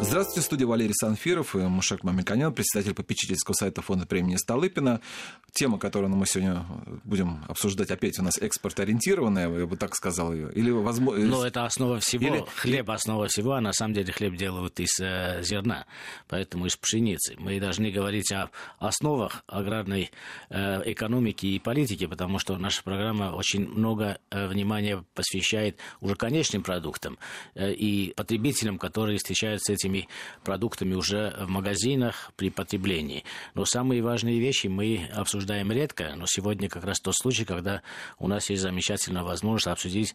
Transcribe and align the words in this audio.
Здравствуйте, 0.00 0.42
студия 0.42 0.66
Валерий 0.66 0.94
Санфиров 0.94 1.56
и 1.56 1.58
Мушек 1.58 2.04
Мамиканян, 2.04 2.54
председатель 2.54 2.94
попечительского 2.94 3.54
сайта 3.54 3.82
фонда 3.82 4.06
премии 4.06 4.36
Столыпина. 4.36 5.00
Тема, 5.52 5.78
которую 5.78 6.14
мы 6.14 6.24
сегодня 6.24 6.64
будем 7.02 7.44
обсуждать, 7.48 7.90
опять 7.90 8.18
у 8.20 8.22
нас 8.22 8.38
экспорт-ориентированная, 8.38 9.50
я 9.58 9.66
бы 9.66 9.76
так 9.76 9.96
сказал 9.96 10.32
ее. 10.32 10.52
Или 10.52 10.70
возможно... 10.70 11.24
Но 11.24 11.44
это 11.44 11.64
основа 11.64 11.98
всего, 11.98 12.24
Или... 12.24 12.44
хлеб 12.54 12.88
основа 12.90 13.26
всего, 13.26 13.54
а 13.54 13.60
на 13.60 13.72
самом 13.72 13.94
деле 13.94 14.12
хлеб 14.12 14.36
делают 14.36 14.78
из 14.78 15.00
э, 15.00 15.42
зерна, 15.42 15.84
поэтому 16.28 16.66
из 16.66 16.76
пшеницы. 16.76 17.34
Мы 17.38 17.58
должны 17.58 17.90
говорить 17.90 18.30
о 18.30 18.50
основах 18.78 19.42
аграрной 19.48 20.12
э, 20.48 20.82
экономики 20.92 21.46
и 21.46 21.58
политики, 21.58 22.06
потому 22.06 22.38
что 22.38 22.56
наша 22.56 22.84
программа 22.84 23.34
очень 23.34 23.68
много 23.68 24.18
э, 24.30 24.46
внимания 24.46 25.04
посвящает 25.14 25.76
уже 26.00 26.14
конечным 26.14 26.62
продуктам 26.62 27.18
э, 27.54 27.72
и 27.72 28.14
потребителям, 28.14 28.78
которые 28.78 29.18
встречаются 29.18 29.72
с 29.72 29.74
этим 29.74 29.87
этими 29.88 30.08
продуктами 30.44 30.94
уже 30.94 31.34
в 31.40 31.48
магазинах 31.48 32.30
при 32.36 32.50
потреблении. 32.50 33.24
Но 33.54 33.64
самые 33.64 34.02
важные 34.02 34.38
вещи 34.38 34.66
мы 34.66 35.08
обсуждаем 35.14 35.72
редко, 35.72 36.12
но 36.16 36.26
сегодня 36.26 36.68
как 36.68 36.84
раз 36.84 37.00
тот 37.00 37.14
случай, 37.16 37.44
когда 37.44 37.82
у 38.18 38.28
нас 38.28 38.50
есть 38.50 38.62
замечательная 38.62 39.22
возможность 39.22 39.66
обсудить 39.66 40.14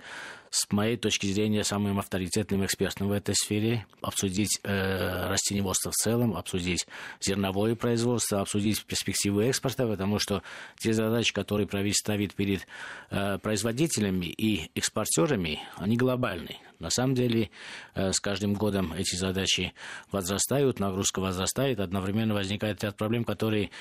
с 0.53 0.71
моей 0.71 0.97
точки 0.97 1.25
зрения, 1.25 1.63
самым 1.63 1.97
авторитетным 1.97 2.63
экспертом 2.63 3.07
в 3.07 3.11
этой 3.11 3.33
сфере, 3.33 3.87
обсудить 4.01 4.59
э, 4.63 5.27
растениеводство 5.27 5.89
в 5.89 5.95
целом, 5.95 6.37
обсудить 6.37 6.85
зерновое 7.19 7.73
производство, 7.75 8.39
обсудить 8.39 8.85
перспективы 8.85 9.45
экспорта, 9.45 9.87
потому 9.87 10.19
что 10.19 10.43
те 10.77 10.93
задачи, 10.93 11.33
которые 11.33 11.65
правительство 11.65 12.03
ставит 12.03 12.35
перед 12.35 12.67
э, 13.09 13.39
производителями 13.39 14.27
и 14.27 14.69
экспортерами, 14.75 15.59
они 15.77 15.97
глобальные. 15.97 16.59
На 16.77 16.91
самом 16.91 17.15
деле, 17.15 17.49
э, 17.95 18.11
с 18.11 18.19
каждым 18.19 18.53
годом 18.53 18.93
эти 18.93 19.15
задачи 19.15 19.73
возрастают, 20.11 20.79
нагрузка 20.79 21.19
возрастает, 21.19 21.79
одновременно 21.79 22.35
возникает 22.35 22.83
ряд 22.83 22.95
проблем, 22.95 23.23
которые 23.23 23.71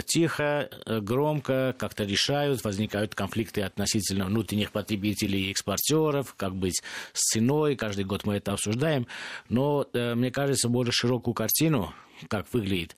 тихо, 0.00 0.68
э, 0.86 1.00
громко 1.00 1.74
как-то 1.78 2.04
решают, 2.04 2.64
возникают 2.64 3.14
конфликты 3.14 3.62
относительно 3.62 4.24
внутренних 4.26 4.72
потребителей 4.72 5.48
и 5.48 5.50
экспортеров, 5.50 6.11
как 6.36 6.54
быть 6.54 6.82
с 7.12 7.32
ценой, 7.32 7.76
каждый 7.76 8.04
год 8.04 8.24
мы 8.24 8.36
это 8.36 8.52
обсуждаем, 8.52 9.06
но, 9.48 9.86
э, 9.92 10.14
мне 10.14 10.30
кажется, 10.30 10.68
более 10.68 10.92
широкую 10.92 11.34
картину 11.34 11.92
как 12.28 12.52
выглядит 12.52 12.96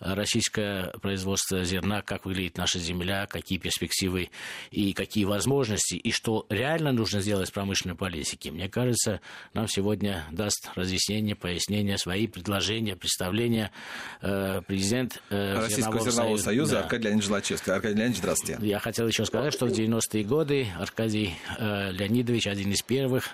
российское 0.00 0.92
производство 1.02 1.64
зерна, 1.64 2.02
как 2.02 2.24
выглядит 2.26 2.56
наша 2.58 2.78
земля, 2.78 3.26
какие 3.26 3.58
перспективы 3.58 4.30
и 4.70 4.92
какие 4.92 5.24
возможности, 5.24 5.94
и 5.94 6.10
что 6.12 6.46
реально 6.48 6.92
нужно 6.92 7.20
сделать 7.20 7.48
с 7.48 7.50
промышленной 7.50 7.96
политики. 7.96 8.48
Мне 8.48 8.68
кажется, 8.68 9.20
нам 9.54 9.68
сегодня 9.68 10.24
даст 10.30 10.70
разъяснение, 10.74 11.34
пояснение, 11.34 11.98
свои 11.98 12.26
предложения, 12.26 12.96
представления 12.96 13.70
э, 14.22 14.62
президент 14.66 15.22
э, 15.30 15.54
Российского 15.54 16.00
зернового, 16.00 16.10
зернового 16.10 16.36
союза 16.38 16.74
да. 16.76 16.80
Аркадий 16.82 17.04
Леонидович 17.04 17.30
Лачевский. 17.30 17.72
Аркадий 17.72 17.94
Леонидович, 17.94 18.18
здравствуйте. 18.18 18.58
Я 18.66 18.78
хотел 18.78 19.06
еще 19.06 19.24
сказать, 19.24 19.52
что 19.52 19.66
в 19.66 19.70
90-е 19.70 20.24
годы 20.24 20.66
Аркадий 20.78 21.34
э, 21.58 21.92
Леонидович, 21.92 22.46
один 22.46 22.72
из 22.72 22.82
первых, 22.82 23.30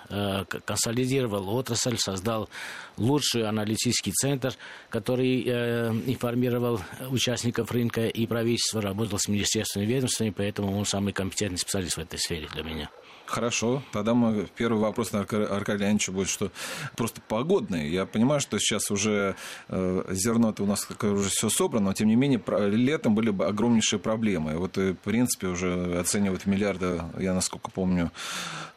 консолидировал 0.65 1.49
отрасль, 1.55 1.97
создал 1.97 2.49
лучший 2.97 3.47
аналитический 3.47 4.11
центр, 4.11 4.53
который 4.89 5.32
э, 5.41 5.91
информировал 6.07 6.79
участников 7.09 7.71
рынка 7.71 8.07
и 8.07 8.25
правительства, 8.27 8.81
работал 8.81 9.19
с 9.19 9.27
министерствами 9.27 9.85
и 9.85 9.87
ведомствами, 9.87 10.29
поэтому 10.29 10.77
он 10.77 10.85
самый 10.85 11.13
компетентный 11.13 11.57
специалист 11.57 11.97
в 11.97 12.01
этой 12.01 12.19
сфере 12.19 12.47
для 12.53 12.63
меня. 12.63 12.89
Хорошо. 13.33 13.81
Тогда 13.91 14.13
мы, 14.13 14.45
первый 14.55 14.79
вопрос 14.79 15.11
на 15.11 15.21
Аркадия 15.21 15.87
Леонидовича 15.87 16.11
будет, 16.11 16.29
что 16.29 16.51
просто 16.95 17.19
погодный. 17.19 17.89
Я 17.89 18.05
понимаю, 18.05 18.39
что 18.39 18.59
сейчас 18.59 18.91
уже 18.91 19.35
э, 19.69 20.03
зерно-то 20.11 20.61
у 20.61 20.67
нас 20.67 20.87
уже 21.01 21.29
все 21.29 21.49
собрано, 21.49 21.87
но 21.87 21.93
тем 21.93 22.09
не 22.09 22.15
менее 22.15 22.39
летом 22.69 23.15
были 23.15 23.31
бы 23.31 23.47
огромнейшие 23.47 23.99
проблемы. 23.99 24.55
Вот, 24.59 24.77
в 24.77 24.93
принципе, 24.93 25.47
уже 25.47 25.97
оценивают 25.99 26.45
миллиарды, 26.45 27.01
я 27.17 27.33
насколько 27.33 27.71
помню, 27.71 28.11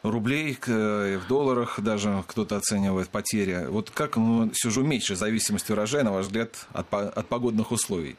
рублей, 0.01 0.57
в 0.65 1.27
долларах 1.29 1.79
даже 1.79 2.23
кто-то 2.25 2.57
оценивает 2.57 3.09
потери. 3.09 3.67
Вот 3.69 3.91
как 3.91 4.17
ну, 4.17 4.49
все 4.55 4.71
же 4.71 4.81
уменьшить 4.81 5.19
зависимость 5.19 5.69
урожая, 5.69 6.03
на 6.03 6.11
ваш 6.11 6.25
взгляд, 6.25 6.65
от, 6.73 6.91
от 6.91 7.27
погодных 7.27 7.71
условий? 7.71 8.15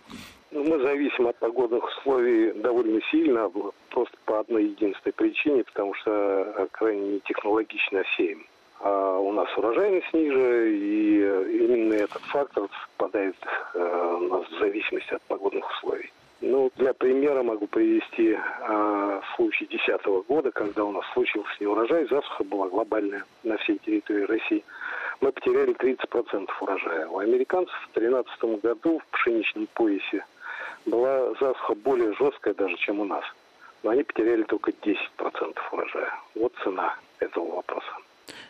Ну, 0.51 0.65
мы 0.65 0.79
зависим 0.81 1.27
от 1.27 1.37
погодных 1.37 1.85
условий 1.85 2.53
довольно 2.53 3.01
сильно, 3.11 3.51
просто 3.91 4.17
по 4.25 4.41
одной 4.41 4.65
единственной 4.65 5.13
причине, 5.13 5.63
потому 5.65 5.93
что 5.95 6.11
э, 6.11 6.67
крайне 6.71 7.21
технологично 7.21 8.03
сеем. 8.17 8.47
А 8.81 9.19
у 9.19 9.31
нас 9.33 9.47
урожайность 9.59 10.11
ниже, 10.15 10.75
и 10.75 11.19
именно 11.65 11.95
этот 11.95 12.23
фактор 12.23 12.69
попадает 12.97 13.37
э, 13.75 14.17
у 14.21 14.29
нас 14.29 14.49
в 14.49 14.59
зависимость 14.59 15.13
от 15.13 15.21
погодных 15.23 15.71
условий. 15.71 16.11
Ну, 16.41 16.71
для 16.77 16.95
примера 16.95 17.43
могу 17.43 17.67
привести 17.67 18.39
э, 18.39 19.21
случай 19.37 19.67
2010 19.67 20.07
года, 20.29 20.51
когда 20.51 20.85
у 20.85 20.93
нас 20.93 21.05
случился 21.13 21.53
неурожай, 21.61 22.07
засуха 22.09 22.45
была 22.45 22.69
глобальная 22.69 23.25
на 23.43 23.59
всей 23.59 23.77
территории 23.79 24.23
России. 24.23 24.65
Мы 25.21 25.31
потеряли 25.33 25.75
30% 25.75 26.49
урожая. 26.61 27.07
У 27.09 27.19
американцев 27.19 27.75
в 27.91 27.99
2013 27.99 28.63
году 28.63 29.01
в 29.01 29.07
пшеничном 29.09 29.67
поясе 29.75 30.25
была 30.91 31.34
засуха 31.41 31.75
более 31.75 32.15
жесткая 32.15 32.54
даже, 32.54 32.76
чем 32.76 33.00
у 33.00 33.04
нас. 33.04 33.25
Но 33.82 33.91
они 33.91 34.03
потеряли 34.03 34.43
только 34.43 34.71
10% 34.71 34.99
урожая. 35.72 36.12
Вот 36.34 36.53
цена 36.65 36.97
этого 37.21 37.56
вопроса. 37.56 37.93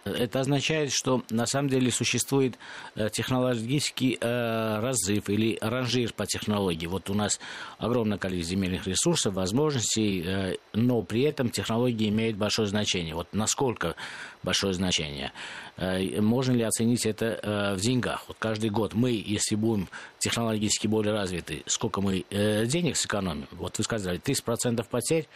Это 0.04 0.40
означает, 0.40 0.92
что 0.92 1.22
на 1.30 1.46
самом 1.46 1.68
деле 1.68 1.90
существует 1.90 2.58
э, 2.94 3.08
технологический 3.10 4.18
э, 4.20 4.80
разрыв 4.80 5.28
или 5.28 5.58
ранжир 5.60 6.12
по 6.12 6.26
технологии. 6.26 6.86
Вот 6.86 7.10
у 7.10 7.14
нас 7.14 7.38
огромное 7.78 8.18
количество 8.18 8.56
земельных 8.56 8.86
ресурсов, 8.86 9.34
возможностей, 9.34 10.22
э, 10.24 10.54
но 10.72 11.02
при 11.02 11.22
этом 11.22 11.50
технологии 11.50 12.08
имеют 12.08 12.36
большое 12.36 12.68
значение. 12.68 13.14
Вот 13.14 13.28
насколько 13.32 13.94
большое 14.42 14.72
значение? 14.72 15.32
Можно 15.76 16.52
ли 16.52 16.62
оценить 16.62 17.06
это 17.06 17.74
в 17.76 17.80
деньгах? 17.80 18.24
Вот 18.28 18.36
каждый 18.38 18.70
год 18.70 18.94
мы, 18.94 19.10
если 19.10 19.54
будем 19.54 19.88
технологически 20.18 20.86
более 20.86 21.12
развиты, 21.12 21.62
сколько 21.66 22.00
мы 22.00 22.24
денег 22.30 22.96
сэкономим? 22.96 23.46
Вот 23.52 23.78
вы 23.78 23.84
сказали, 23.84 24.20
30% 24.20 24.84
потерь 24.88 25.28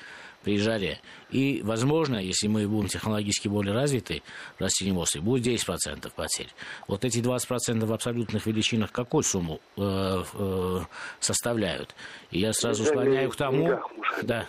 при 0.42 0.58
жаре. 0.58 1.00
И, 1.30 1.60
возможно, 1.64 2.16
если 2.16 2.48
мы 2.48 2.66
будем 2.68 2.88
технологически 2.88 3.48
более 3.48 3.74
развиты, 3.74 4.22
растениеводстве, 4.58 5.20
будет 5.20 5.46
10% 5.46 6.10
потерь. 6.14 6.48
Вот 6.88 7.04
эти 7.04 7.18
20% 7.18 7.84
в 7.84 7.92
абсолютных 7.92 8.46
величинах 8.46 8.92
какую 8.92 9.22
сумму 9.22 9.60
э, 9.76 10.22
э, 10.34 10.78
составляют? 11.20 11.94
И 12.30 12.40
я 12.40 12.52
сразу 12.52 12.84
склоняю 12.84 13.30
к 13.30 13.36
тому... 13.36 13.80
Да, 14.22 14.46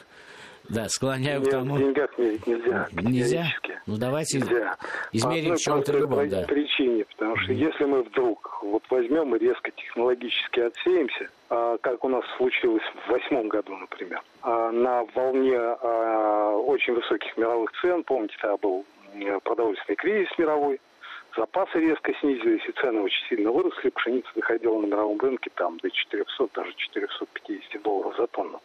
да, 0.69 0.87
склоняю 0.87 1.39
Нет, 1.39 1.49
к 1.49 1.51
тому... 1.51 1.75
В 1.75 1.79
деньгах 1.79 2.17
мерить 2.17 2.47
нельзя. 2.47 2.87
Нельзя? 2.93 3.47
Ну, 3.85 3.97
давайте 3.97 4.39
нельзя. 4.39 4.77
измерим 5.11 5.55
в 5.55 5.59
чем-то 5.59 5.91
другом, 5.91 6.29
да. 6.29 6.43
причине, 6.43 7.05
потому 7.05 7.35
что 7.37 7.51
mm-hmm. 7.51 7.55
если 7.55 7.83
мы 7.83 8.03
вдруг 8.03 8.63
вот 8.63 8.83
возьмем 8.89 9.35
и 9.35 9.39
резко 9.39 9.71
технологически 9.71 10.61
отсеемся, 10.61 11.29
как 11.81 12.03
у 12.03 12.09
нас 12.09 12.23
случилось 12.37 12.83
в 13.05 13.11
восьмом 13.11 13.47
году, 13.47 13.75
например, 13.75 14.21
а, 14.41 14.71
на 14.71 15.03
волне 15.13 15.57
а, 15.57 16.55
очень 16.55 16.93
высоких 16.93 17.35
мировых 17.37 17.71
цен, 17.81 18.03
помните, 18.03 18.35
тогда 18.41 18.57
был 18.57 18.85
продовольственный 19.43 19.95
кризис 19.95 20.29
мировой, 20.37 20.79
запасы 21.37 21.79
резко 21.79 22.13
снизились, 22.19 22.67
и 22.67 22.71
цены 22.71 23.01
очень 23.01 23.27
сильно 23.27 23.51
выросли, 23.51 23.89
пшеница 23.89 24.29
доходила 24.35 24.79
на 24.79 24.87
мировом 24.87 25.19
рынке 25.19 25.51
там 25.55 25.77
до 25.77 25.91
400, 25.91 26.47
даже 26.53 26.73
450 26.73 27.81
долларов 27.81 28.15
за 28.17 28.27
тонну. 28.27 28.59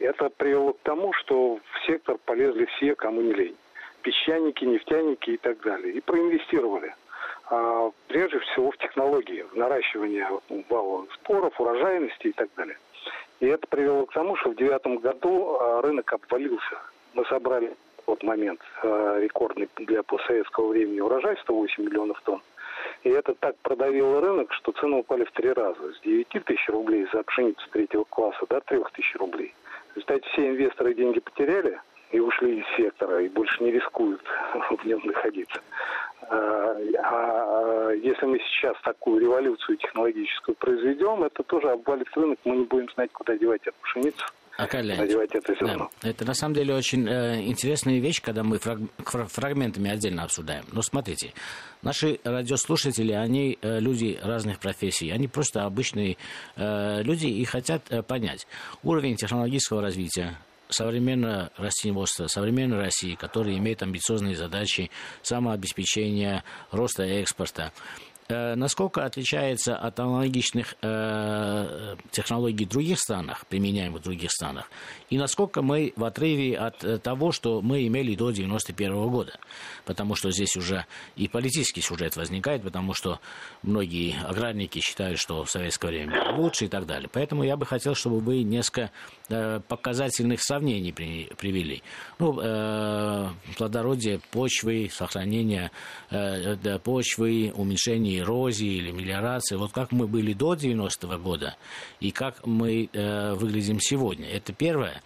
Это 0.00 0.30
привело 0.30 0.72
к 0.72 0.80
тому, 0.82 1.12
что 1.12 1.56
в 1.56 1.86
сектор 1.86 2.16
полезли 2.24 2.64
все, 2.76 2.94
кому 2.94 3.20
не 3.20 3.34
лень. 3.34 3.56
Песчаники, 4.02 4.64
нефтяники 4.64 5.30
и 5.30 5.36
так 5.36 5.60
далее. 5.60 5.92
И 5.92 6.00
проинвестировали. 6.00 6.94
А, 7.50 7.90
прежде 8.06 8.38
всего 8.38 8.70
в 8.70 8.78
технологии, 8.78 9.42
в 9.42 9.56
наращивание 9.56 10.28
валовых 10.68 11.12
споров, 11.14 11.60
урожайности 11.60 12.28
и 12.28 12.32
так 12.32 12.48
далее. 12.56 12.78
И 13.40 13.46
это 13.46 13.66
привело 13.66 14.06
к 14.06 14.12
тому, 14.12 14.36
что 14.36 14.50
в 14.50 14.56
девятом 14.56 14.98
году 14.98 15.56
а, 15.58 15.82
рынок 15.82 16.12
обвалился. 16.12 16.78
Мы 17.14 17.24
собрали 17.24 17.74
в 17.98 18.06
тот 18.06 18.22
момент 18.22 18.60
а, 18.82 19.18
рекордный 19.18 19.68
для 19.76 20.04
постсоветского 20.04 20.68
времени 20.68 21.00
урожай 21.00 21.36
108 21.38 21.82
миллионов 21.82 22.20
тонн. 22.22 22.40
И 23.02 23.08
это 23.08 23.34
так 23.34 23.56
продавило 23.62 24.20
рынок, 24.20 24.52
что 24.52 24.70
цены 24.72 24.98
упали 24.98 25.24
в 25.24 25.32
три 25.32 25.52
раза. 25.52 25.92
С 25.92 26.00
9 26.00 26.28
тысяч 26.44 26.68
рублей 26.68 27.08
за 27.12 27.24
пшеницу 27.24 27.68
третьего 27.72 28.04
класса 28.04 28.46
до 28.48 28.60
3 28.60 28.78
тысяч 28.92 29.16
рублей. 29.16 29.52
В 29.92 29.96
результате 29.96 30.28
все 30.28 30.50
инвесторы 30.50 30.94
деньги 30.94 31.18
потеряли 31.18 31.80
и 32.12 32.20
ушли 32.20 32.60
из 32.60 32.76
сектора, 32.76 33.22
и 33.22 33.28
больше 33.28 33.62
не 33.64 33.72
рискуют 33.72 34.22
в 34.70 34.84
нем 34.84 35.00
находиться. 35.04 35.60
А, 36.28 36.76
а 37.02 37.92
если 37.92 38.26
мы 38.26 38.38
сейчас 38.38 38.76
такую 38.82 39.20
революцию 39.20 39.76
технологическую 39.78 40.54
произведем, 40.56 41.24
это 41.24 41.42
тоже 41.42 41.70
обвалит 41.70 42.08
рынок, 42.14 42.38
мы 42.44 42.56
не 42.56 42.64
будем 42.64 42.88
знать, 42.94 43.10
куда 43.12 43.36
девать 43.36 43.62
эту 43.62 43.76
пшеницу. 43.82 44.24
надевать 44.98 45.34
это 45.34 45.54
зерно. 45.54 45.90
Да. 46.02 46.10
Это 46.10 46.26
на 46.26 46.34
самом 46.34 46.54
деле 46.54 46.74
очень 46.74 47.08
э, 47.08 47.40
интересная 47.46 47.98
вещь, 47.98 48.20
когда 48.20 48.42
мы 48.42 48.58
фраг... 48.58 48.78
фрагментами 48.98 49.90
отдельно 49.90 50.24
обсуждаем. 50.24 50.64
Но 50.72 50.82
смотрите, 50.82 51.32
наши 51.82 52.20
радиослушатели, 52.24 53.12
они 53.12 53.58
э, 53.62 53.80
люди 53.80 54.18
разных 54.22 54.58
профессий, 54.58 55.10
они 55.10 55.28
просто 55.28 55.64
обычные 55.64 56.18
э, 56.56 57.02
люди 57.02 57.26
и 57.26 57.44
хотят 57.44 57.82
э, 57.90 58.02
понять 58.02 58.46
уровень 58.82 59.16
технологического 59.16 59.80
развития, 59.80 60.36
современного 60.70 61.50
растениеводства, 61.56 62.26
современной 62.26 62.78
России, 62.78 63.14
которая 63.14 63.56
имеет 63.58 63.82
амбициозные 63.82 64.36
задачи 64.36 64.90
самообеспечения, 65.22 66.44
роста 66.70 67.02
экспорта, 67.04 67.72
насколько 68.30 69.04
отличается 69.04 69.76
от 69.76 69.98
аналогичных 69.98 70.76
э, 70.82 71.96
технологий 72.10 72.64
в 72.64 72.68
других 72.68 72.98
странах, 72.98 73.46
применяемых 73.46 74.00
в 74.00 74.04
других 74.04 74.30
странах, 74.30 74.70
и 75.10 75.18
насколько 75.18 75.62
мы 75.62 75.92
в 75.96 76.04
отрыве 76.04 76.56
от 76.56 76.84
э, 76.84 76.98
того, 76.98 77.32
что 77.32 77.60
мы 77.60 77.86
имели 77.86 78.14
до 78.14 78.30
91 78.30 79.08
года. 79.08 79.38
Потому 79.84 80.14
что 80.14 80.30
здесь 80.30 80.56
уже 80.56 80.86
и 81.16 81.26
политический 81.28 81.80
сюжет 81.80 82.16
возникает, 82.16 82.62
потому 82.62 82.94
что 82.94 83.20
многие 83.62 84.14
аграрники 84.24 84.78
считают, 84.78 85.18
что 85.18 85.44
в 85.44 85.50
советское 85.50 85.88
время 85.88 86.32
лучше 86.32 86.66
и 86.66 86.68
так 86.68 86.86
далее. 86.86 87.08
Поэтому 87.12 87.42
я 87.42 87.56
бы 87.56 87.66
хотел, 87.66 87.94
чтобы 87.94 88.20
вы 88.20 88.42
несколько 88.42 88.90
э, 89.28 89.60
показательных 89.66 90.42
сравнений 90.42 90.92
при, 90.92 91.24
привели. 91.36 91.82
Ну, 92.18 92.38
э, 92.40 93.28
плодородие 93.56 94.20
почвы, 94.30 94.88
сохранение 94.92 95.70
э, 96.10 96.78
почвы, 96.78 97.52
уменьшение 97.54 98.19
эрозии 98.20 98.76
или 98.76 98.90
мелиорации, 98.90 99.56
вот 99.56 99.72
как 99.72 99.92
мы 99.92 100.06
были 100.06 100.32
до 100.32 100.54
90-го 100.54 101.18
года 101.18 101.56
и 102.00 102.10
как 102.10 102.46
мы 102.46 102.88
э, 102.92 103.34
выглядим 103.34 103.80
сегодня. 103.80 104.28
Это 104.28 104.52
первое. 104.52 105.02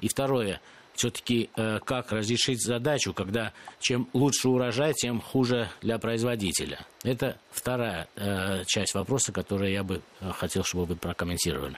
И 0.00 0.08
второе, 0.08 0.60
все-таки 0.98 1.48
э, 1.56 1.78
как 1.84 2.12
разрешить 2.12 2.60
задачу, 2.60 3.14
когда 3.14 3.52
чем 3.78 4.08
лучше 4.12 4.48
урожай, 4.48 4.92
тем 4.94 5.20
хуже 5.20 5.68
для 5.80 5.98
производителя. 5.98 6.80
Это 7.04 7.36
вторая 7.50 8.08
э, 8.16 8.64
часть 8.66 8.94
вопроса, 8.94 9.32
которую 9.32 9.70
я 9.70 9.84
бы 9.84 10.00
э, 10.20 10.30
хотел, 10.32 10.64
чтобы 10.64 10.86
вы 10.86 10.96
прокомментировали. 10.96 11.76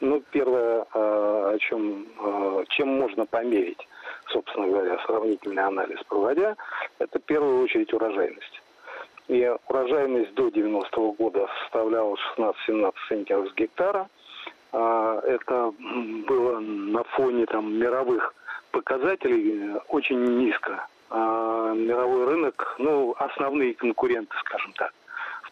Ну, 0.00 0.22
первое, 0.30 0.80
э, 0.82 1.54
о 1.54 1.58
чем, 1.60 2.06
э, 2.20 2.64
чем 2.70 2.88
можно 2.88 3.24
померить, 3.24 3.88
собственно 4.28 4.66
говоря, 4.66 4.98
сравнительный 5.06 5.62
анализ 5.62 6.02
проводя, 6.08 6.56
это 6.98 7.18
в 7.18 7.22
первую 7.22 7.62
очередь 7.62 7.92
урожайность. 7.92 8.62
И 9.28 9.56
урожайность 9.68 10.34
до 10.34 10.48
90-го 10.48 11.12
года 11.12 11.48
составляла 11.62 12.16
16-17 12.36 12.94
центнеров 13.08 13.50
с 13.50 13.54
гектара. 13.54 14.08
А, 14.72 15.20
это 15.20 15.72
было 16.28 16.60
на 16.60 17.02
фоне 17.04 17.46
там, 17.46 17.74
мировых 17.76 18.34
показателей 18.70 19.78
очень 19.88 20.22
низко. 20.24 20.86
А 21.10 21.72
мировой 21.72 22.26
рынок, 22.26 22.76
ну, 22.78 23.14
основные 23.18 23.74
конкуренты, 23.74 24.34
скажем 24.44 24.72
так, 24.74 24.92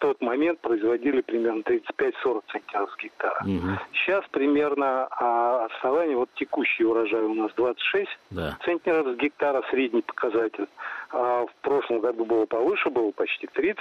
тот 0.04 0.20
момент 0.20 0.60
производили 0.60 1.22
примерно 1.22 1.62
35-40 1.62 2.42
центнеров 2.52 2.90
с 2.92 3.02
гектара. 3.02 3.40
Угу. 3.40 3.68
Сейчас 3.94 4.22
примерно 4.30 5.08
а, 5.10 5.64
отставание, 5.64 6.14
вот 6.14 6.28
текущий 6.34 6.84
урожай 6.84 7.22
у 7.22 7.32
нас 7.32 7.50
26 7.56 8.10
да. 8.30 8.58
центнеров 8.66 9.14
с 9.14 9.16
гектара, 9.16 9.62
средний 9.70 10.02
показатель. 10.02 10.68
А 11.10 11.46
в 11.46 11.54
прошлом 11.62 12.00
году 12.00 12.26
было 12.26 12.44
повыше, 12.44 12.90
было 12.90 13.12
почти 13.12 13.46
30 13.46 13.80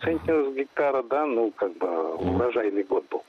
центнеров 0.00 0.52
с 0.52 0.54
гектара, 0.54 1.02
да, 1.02 1.26
ну, 1.26 1.50
как 1.50 1.76
бы 1.76 2.14
урожайный 2.18 2.84
год 2.84 3.04
был. 3.10 3.24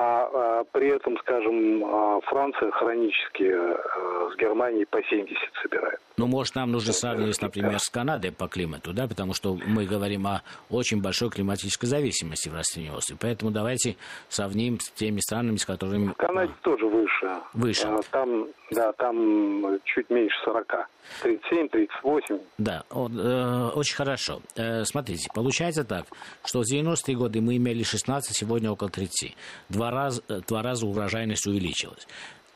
А, 0.00 0.30
а 0.32 0.64
при 0.72 0.88
этом, 0.88 1.18
скажем, 1.18 1.84
а, 1.84 2.20
Франция 2.22 2.70
хронически 2.70 3.52
а, 3.52 4.30
с 4.32 4.36
Германией 4.38 4.86
по 4.86 5.02
70 5.02 5.36
собирает. 5.62 6.00
Ну, 6.16 6.26
может, 6.26 6.54
нам 6.54 6.72
нужно 6.72 6.94
сравнивать, 6.94 7.40
например, 7.42 7.78
с 7.78 7.90
Канадой 7.90 8.32
по 8.32 8.48
климату, 8.48 8.94
да, 8.94 9.06
потому 9.06 9.34
что 9.34 9.58
мы 9.66 9.84
говорим 9.84 10.26
о 10.26 10.42
очень 10.70 11.02
большой 11.02 11.28
климатической 11.28 11.86
зависимости 11.86 12.48
в 12.48 12.54
растениеводстве. 12.54 13.16
Поэтому 13.20 13.50
давайте 13.50 13.96
сравним 14.28 14.80
с 14.80 14.90
теми 14.90 15.20
странами, 15.20 15.56
с 15.56 15.66
которыми... 15.66 16.12
В 16.12 16.14
Канаде 16.14 16.52
а, 16.58 16.64
тоже 16.64 16.86
выше. 16.86 17.30
Выше. 17.52 17.88
Там, 18.10 18.46
да, 18.70 18.92
там 18.92 19.80
чуть 19.84 20.08
меньше 20.08 20.36
40. 20.44 20.88
37, 21.22 21.68
38. 21.68 22.38
Да, 22.58 22.84
э, 22.90 23.70
очень 23.74 23.96
хорошо. 23.96 24.40
Э, 24.56 24.84
смотрите, 24.84 25.28
получается 25.34 25.84
так, 25.84 26.06
что 26.44 26.60
в 26.60 26.72
90-е 26.72 27.16
годы 27.16 27.40
мы 27.40 27.56
имели 27.56 27.82
16, 27.82 28.36
сегодня 28.36 28.70
около 28.70 28.90
30. 28.90 29.36
Два 29.68 29.89
раза, 29.90 30.22
э, 30.28 30.40
два 30.46 30.62
раза 30.62 30.86
урожайность 30.86 31.46
увеличилась. 31.46 32.06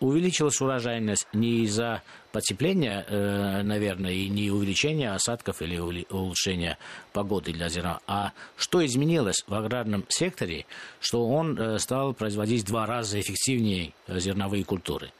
Увеличилась 0.00 0.60
урожайность 0.60 1.26
не 1.32 1.64
из-за 1.64 2.02
потепления, 2.32 3.04
э, 3.08 3.62
наверное, 3.62 4.12
и 4.12 4.28
не 4.28 4.50
увеличения 4.50 5.12
осадков 5.12 5.62
или 5.62 5.78
улучшения 6.10 6.78
погоды 7.12 7.52
для 7.52 7.68
зерна, 7.68 8.00
а 8.06 8.32
что 8.56 8.84
изменилось 8.84 9.44
в 9.46 9.54
аграрном 9.54 10.04
секторе, 10.08 10.66
что 11.00 11.26
он 11.26 11.58
э, 11.58 11.78
стал 11.78 12.12
производить 12.12 12.62
в 12.62 12.66
два 12.66 12.86
раза 12.86 13.20
эффективнее 13.20 13.92
зерновые 14.08 14.64
культуры 14.64 15.12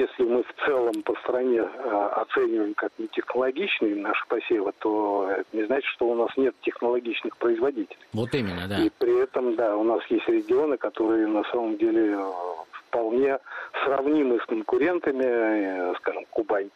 если 0.00 0.24
мы 0.24 0.42
в 0.42 0.52
целом 0.64 1.02
по 1.02 1.14
стране 1.16 1.58
э, 1.58 2.08
оцениваем 2.16 2.74
как 2.74 2.92
нетехнологичные 2.98 3.96
наши 3.96 4.26
посевы, 4.28 4.72
то 4.78 5.28
это 5.30 5.44
не 5.52 5.64
значит, 5.64 5.86
что 5.90 6.06
у 6.06 6.14
нас 6.14 6.30
нет 6.36 6.54
технологичных 6.62 7.36
производителей. 7.36 7.98
Вот 8.12 8.34
именно, 8.34 8.66
да. 8.66 8.82
И 8.82 8.90
при 8.98 9.22
этом, 9.22 9.56
да, 9.56 9.76
у 9.76 9.84
нас 9.84 10.00
есть 10.08 10.26
регионы, 10.28 10.76
которые 10.76 11.26
на 11.26 11.44
самом 11.44 11.76
деле 11.76 12.14
э, 12.14 12.32
вполне 12.72 13.38
сравнимы 13.84 14.38
с 14.40 14.46
конкурентами, 14.46 15.24
э, 15.24 15.94
скажем, 15.98 16.24
Кубань 16.30 16.70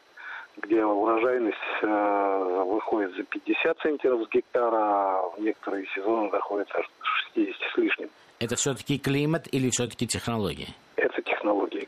где 0.56 0.84
урожайность 0.84 1.56
э, 1.82 2.64
выходит 2.68 3.12
за 3.16 3.24
50 3.24 3.76
центнеров 3.80 4.24
с 4.24 4.30
гектара, 4.30 4.76
а 4.76 5.30
в 5.36 5.40
некоторые 5.40 5.84
сезоны 5.92 6.30
доходит 6.30 6.68
аж 6.74 6.86
до 7.34 7.44
60 7.44 7.72
с 7.72 7.76
лишним. 7.76 8.08
Это 8.38 8.54
все-таки 8.54 9.00
климат 9.00 9.48
или 9.50 9.68
все-таки 9.70 10.06
технологии? 10.06 10.68
Это 10.94 11.20
технологии, 11.22 11.84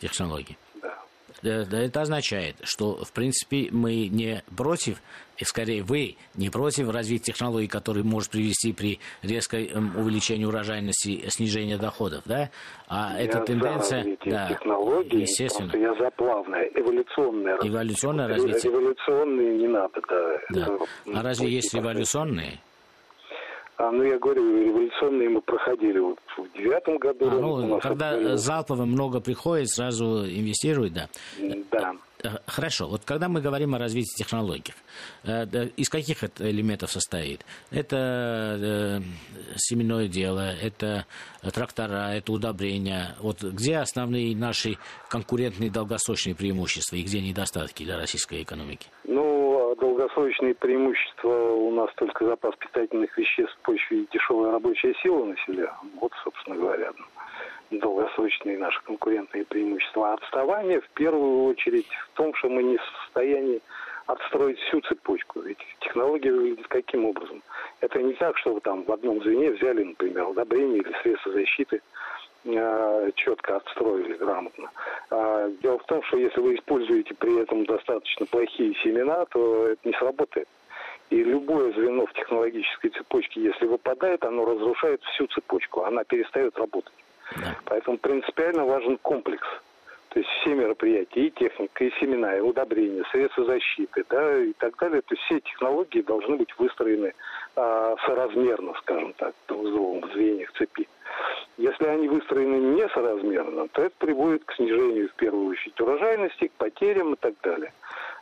конечно. 0.00 0.26
Технологии. 0.26 0.56
Да. 1.42 1.64
Это 1.72 2.02
означает, 2.02 2.56
что, 2.62 3.02
в 3.02 3.12
принципе, 3.12 3.68
мы 3.70 4.08
не 4.08 4.42
против, 4.56 4.98
и 5.38 5.44
скорее 5.44 5.82
вы 5.82 6.16
не 6.34 6.50
против 6.50 6.90
развития 6.90 7.32
технологий, 7.32 7.66
которые 7.66 8.04
может 8.04 8.30
привести 8.30 8.72
при 8.74 9.00
резком 9.22 9.60
эм, 9.60 9.96
увеличении 9.96 10.44
урожайности, 10.44 11.24
снижения 11.28 11.78
доходов, 11.78 12.22
да? 12.26 12.50
А 12.88 13.14
я 13.14 13.24
эта 13.24 13.40
тенденция... 13.40 14.02
За 14.02 14.30
да, 14.30 14.48
технологий, 14.48 15.20
естественно. 15.22 15.72
Я 15.74 15.94
за 15.94 16.10
плавное, 16.10 16.68
эволюционное, 16.74 17.56
эволюционное 17.62 18.28
развитие. 18.28 18.70
Эволюционные 18.70 19.58
не 19.58 19.68
надо, 19.68 20.00
да. 20.08 20.38
да. 20.50 20.60
Это, 20.60 20.78
а 21.14 21.22
разве 21.22 21.48
есть 21.48 21.72
революционные? 21.72 22.60
А, 23.80 23.90
ну, 23.90 24.02
я 24.02 24.18
говорю, 24.18 24.62
революционные 24.62 25.30
мы 25.30 25.40
проходили 25.40 25.98
вот 26.00 26.18
в 26.36 26.58
девятом 26.58 26.98
году. 26.98 27.30
А, 27.30 27.34
ну, 27.34 27.80
когда 27.80 28.12
это... 28.12 28.36
залпово 28.36 28.84
много 28.84 29.20
приходит, 29.20 29.70
сразу 29.70 30.26
инвестируют, 30.26 30.92
да? 30.92 31.08
Да. 31.70 31.94
Э, 32.22 32.28
хорошо. 32.46 32.88
Вот 32.88 33.02
когда 33.06 33.28
мы 33.28 33.40
говорим 33.40 33.74
о 33.74 33.78
развитии 33.78 34.18
технологий, 34.18 34.74
э, 35.24 35.68
из 35.78 35.88
каких 35.88 36.22
это 36.22 36.50
элементов 36.50 36.92
состоит? 36.92 37.44
Это 37.70 38.58
э, 38.60 39.00
семенное 39.56 40.08
дело, 40.08 40.52
это 40.60 41.06
трактора, 41.52 42.12
это 42.12 42.32
удобрения. 42.32 43.16
Вот 43.20 43.42
где 43.42 43.78
основные 43.78 44.36
наши 44.36 44.76
конкурентные 45.08 45.70
долгосрочные 45.70 46.34
преимущества 46.34 46.96
и 46.96 47.02
где 47.02 47.22
недостатки 47.22 47.84
для 47.84 47.96
российской 47.96 48.42
экономики? 48.42 48.88
Ну, 49.04 49.29
долгосрочные 50.10 50.54
преимущества 50.54 51.52
у 51.52 51.70
нас 51.72 51.90
только 51.96 52.24
запас 52.24 52.54
питательных 52.56 53.16
веществ 53.16 53.56
в 53.56 53.62
почве 53.62 54.00
и 54.00 54.08
дешевая 54.12 54.52
рабочая 54.52 54.94
сила 55.02 55.24
на 55.24 55.36
селе. 55.46 55.70
Вот, 56.00 56.12
собственно 56.24 56.56
говоря, 56.56 56.92
долгосрочные 57.70 58.58
наши 58.58 58.82
конкурентные 58.84 59.44
преимущества. 59.44 60.10
А 60.10 60.14
отставание 60.14 60.80
в 60.80 60.88
первую 60.90 61.44
очередь 61.44 61.88
в 61.88 62.16
том, 62.16 62.34
что 62.34 62.48
мы 62.48 62.62
не 62.62 62.76
в 62.76 62.82
состоянии 63.04 63.60
отстроить 64.06 64.58
всю 64.58 64.80
цепочку. 64.80 65.40
Ведь 65.40 65.58
технология 65.80 66.32
выглядит 66.32 66.66
каким 66.68 67.04
образом? 67.04 67.42
Это 67.80 68.02
не 68.02 68.14
так, 68.14 68.36
что 68.38 68.54
вы 68.54 68.60
там 68.60 68.82
в 68.82 68.92
одном 68.92 69.22
звене 69.22 69.52
взяли, 69.52 69.84
например, 69.84 70.28
удобрение 70.28 70.78
или 70.78 70.92
средства 71.02 71.32
защиты– 71.32 71.80
четко 73.16 73.56
отстроили 73.56 74.14
грамотно. 74.14 74.70
А 75.10 75.48
дело 75.62 75.78
в 75.78 75.84
том, 75.84 76.02
что 76.04 76.16
если 76.16 76.40
вы 76.40 76.54
используете 76.54 77.14
при 77.14 77.40
этом 77.40 77.64
достаточно 77.66 78.26
плохие 78.26 78.74
семена, 78.82 79.24
то 79.26 79.66
это 79.66 79.88
не 79.88 79.94
сработает. 79.94 80.48
И 81.10 81.24
любое 81.24 81.72
звено 81.72 82.06
в 82.06 82.12
технологической 82.12 82.90
цепочке, 82.90 83.42
если 83.42 83.66
выпадает, 83.66 84.24
оно 84.24 84.44
разрушает 84.44 85.02
всю 85.02 85.26
цепочку, 85.26 85.82
она 85.84 86.04
перестает 86.04 86.56
работать. 86.56 86.94
Да. 87.36 87.56
Поэтому 87.64 87.98
принципиально 87.98 88.64
важен 88.64 88.96
комплекс. 88.98 89.46
То 90.10 90.18
есть 90.18 90.30
все 90.40 90.54
мероприятия, 90.54 91.26
и 91.26 91.30
техника, 91.30 91.84
и 91.84 91.92
семена, 92.00 92.36
и 92.36 92.40
удобрения, 92.40 93.04
средства 93.12 93.44
защиты, 93.44 94.04
да, 94.08 94.38
и 94.38 94.52
так 94.54 94.76
далее. 94.76 95.02
То 95.02 95.14
есть 95.14 95.22
все 95.24 95.40
технологии 95.40 96.00
должны 96.00 96.36
быть 96.36 96.52
выстроены 96.58 97.14
а, 97.54 97.94
соразмерно, 98.06 98.74
скажем 98.78 99.12
так, 99.12 99.34
в 99.48 100.12
звеньях 100.12 100.52
цепи. 100.52 100.88
Если 101.58 101.84
они 101.84 102.08
выстроены 102.08 102.56
несоразмерно, 102.56 103.68
то 103.68 103.82
это 103.82 103.94
приводит 103.98 104.44
к 104.44 104.54
снижению, 104.54 105.08
в 105.08 105.14
первую 105.14 105.50
очередь, 105.50 105.80
урожайности, 105.80 106.48
к 106.48 106.52
потерям 106.52 107.14
и 107.14 107.16
так 107.16 107.34
далее. 107.42 107.72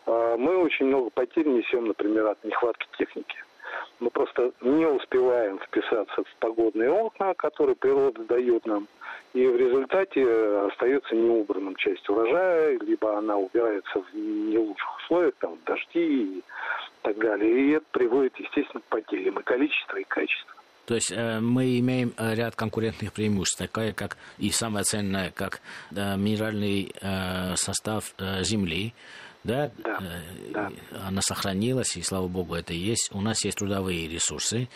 А, 0.07 0.37
мы 0.37 0.57
очень 0.57 0.87
много 0.87 1.11
потерь 1.11 1.47
несем, 1.47 1.87
например, 1.87 2.27
от 2.27 2.43
нехватки 2.43 2.87
техники. 2.99 3.37
Мы 4.01 4.11
просто 4.11 4.53
не 4.61 4.87
успеваем 4.87 5.59
вписаться 5.59 6.25
в 6.25 6.37
погодные 6.41 6.91
окна, 6.91 7.35
которые 7.35 7.77
природа 7.77 8.23
дает 8.25 8.65
нам, 8.65 8.89
и 9.35 9.47
в 9.47 9.57
результате 9.57 10.25
остается 10.69 11.15
неубранным 11.15 11.77
часть 11.77 12.09
урожая, 12.09 12.79
либо 12.81 13.19
она 13.19 13.37
убирается 13.37 14.01
в 14.01 14.15
не 14.15 14.57
лучших 14.57 14.97
условиях, 14.99 15.35
там, 15.41 15.59
дожди 15.67 16.39
и 16.39 16.43
так 17.03 17.19
далее. 17.19 17.51
И 17.51 17.71
это 17.73 17.87
приводит, 17.91 18.39
естественно, 18.39 18.81
к 18.81 18.85
потерям 18.85 19.39
и 19.39 19.43
количества, 19.43 19.99
и 19.99 20.05
качества. 20.05 20.58
То 20.89 20.95
есть 20.95 21.13
э, 21.13 21.39
мы 21.41 21.79
имеем 21.81 22.15
э, 22.17 22.35
ряд 22.35 22.57
конкурентных 22.57 23.13
преимуществ, 23.13 23.59
такое 23.59 23.93
как 23.93 24.17
и 24.39 24.51
самое 24.51 24.85
ценное, 24.87 25.31
как 25.31 25.61
минеральный 25.91 26.95
э, 27.03 27.57
состав 27.57 28.15
земли, 28.41 28.95
да, 29.45 29.71
да, 29.85 30.03
да. 30.55 30.73
она 31.07 31.21
сохранилась, 31.21 31.95
и 31.99 32.03
слава 32.03 32.27
богу, 32.27 32.55
это 32.55 32.73
есть. 32.73 33.11
У 33.13 33.21
нас 33.21 33.45
есть 33.45 33.59
трудовые 33.59 34.09
ресурсы, 34.09 34.71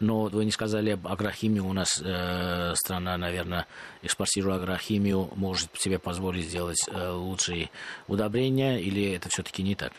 но 0.00 0.24
вы 0.24 0.46
не 0.46 0.52
сказали 0.52 0.90
об 0.92 1.06
агрохимии. 1.06 1.60
У 1.60 1.74
нас 1.74 2.00
э, 2.02 2.74
страна, 2.74 3.18
наверное, 3.18 3.66
экспортируя 4.02 4.56
агрохимию, 4.56 5.30
может 5.36 5.68
себе 5.78 5.98
позволить 5.98 6.46
сделать 6.46 6.82
э, 6.88 7.10
лучшие 7.10 7.68
удобрения, 8.06 8.80
или 8.80 9.12
это 9.12 9.28
все-таки 9.28 9.62
не 9.62 9.74
так? 9.74 9.92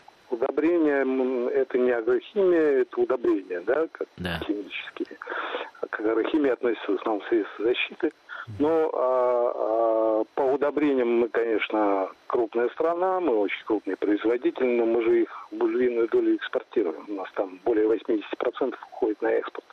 Удобрения– 0.60 1.50
это 1.54 1.78
не 1.78 1.90
агрохимия, 1.90 2.82
это 2.82 3.00
удобрения, 3.00 3.62
да, 3.62 3.88
как 3.92 4.06
да. 4.18 4.38
химические. 4.46 5.16
К 5.88 6.00
агрохимии 6.00 6.50
относятся 6.50 6.92
в 6.92 6.94
основном 6.96 7.26
средства 7.28 7.64
защиты. 7.64 8.12
Но 8.58 8.90
а, 8.92 9.52
а, 9.54 10.24
по 10.34 10.42
удобрениям 10.42 11.20
мы, 11.20 11.28
конечно, 11.28 12.10
крупная 12.26 12.68
страна, 12.70 13.20
мы 13.20 13.36
очень 13.36 13.64
крупный 13.64 13.96
производитель, 13.96 14.66
но 14.66 14.84
мы 14.84 15.02
же 15.02 15.22
их 15.22 15.48
львиную 15.50 16.08
долю 16.08 16.36
экспортируем. 16.36 17.06
У 17.08 17.14
нас 17.14 17.28
там 17.34 17.58
более 17.64 17.86
80% 17.86 18.74
уходит 18.92 19.22
на 19.22 19.28
экспорт. 19.28 19.64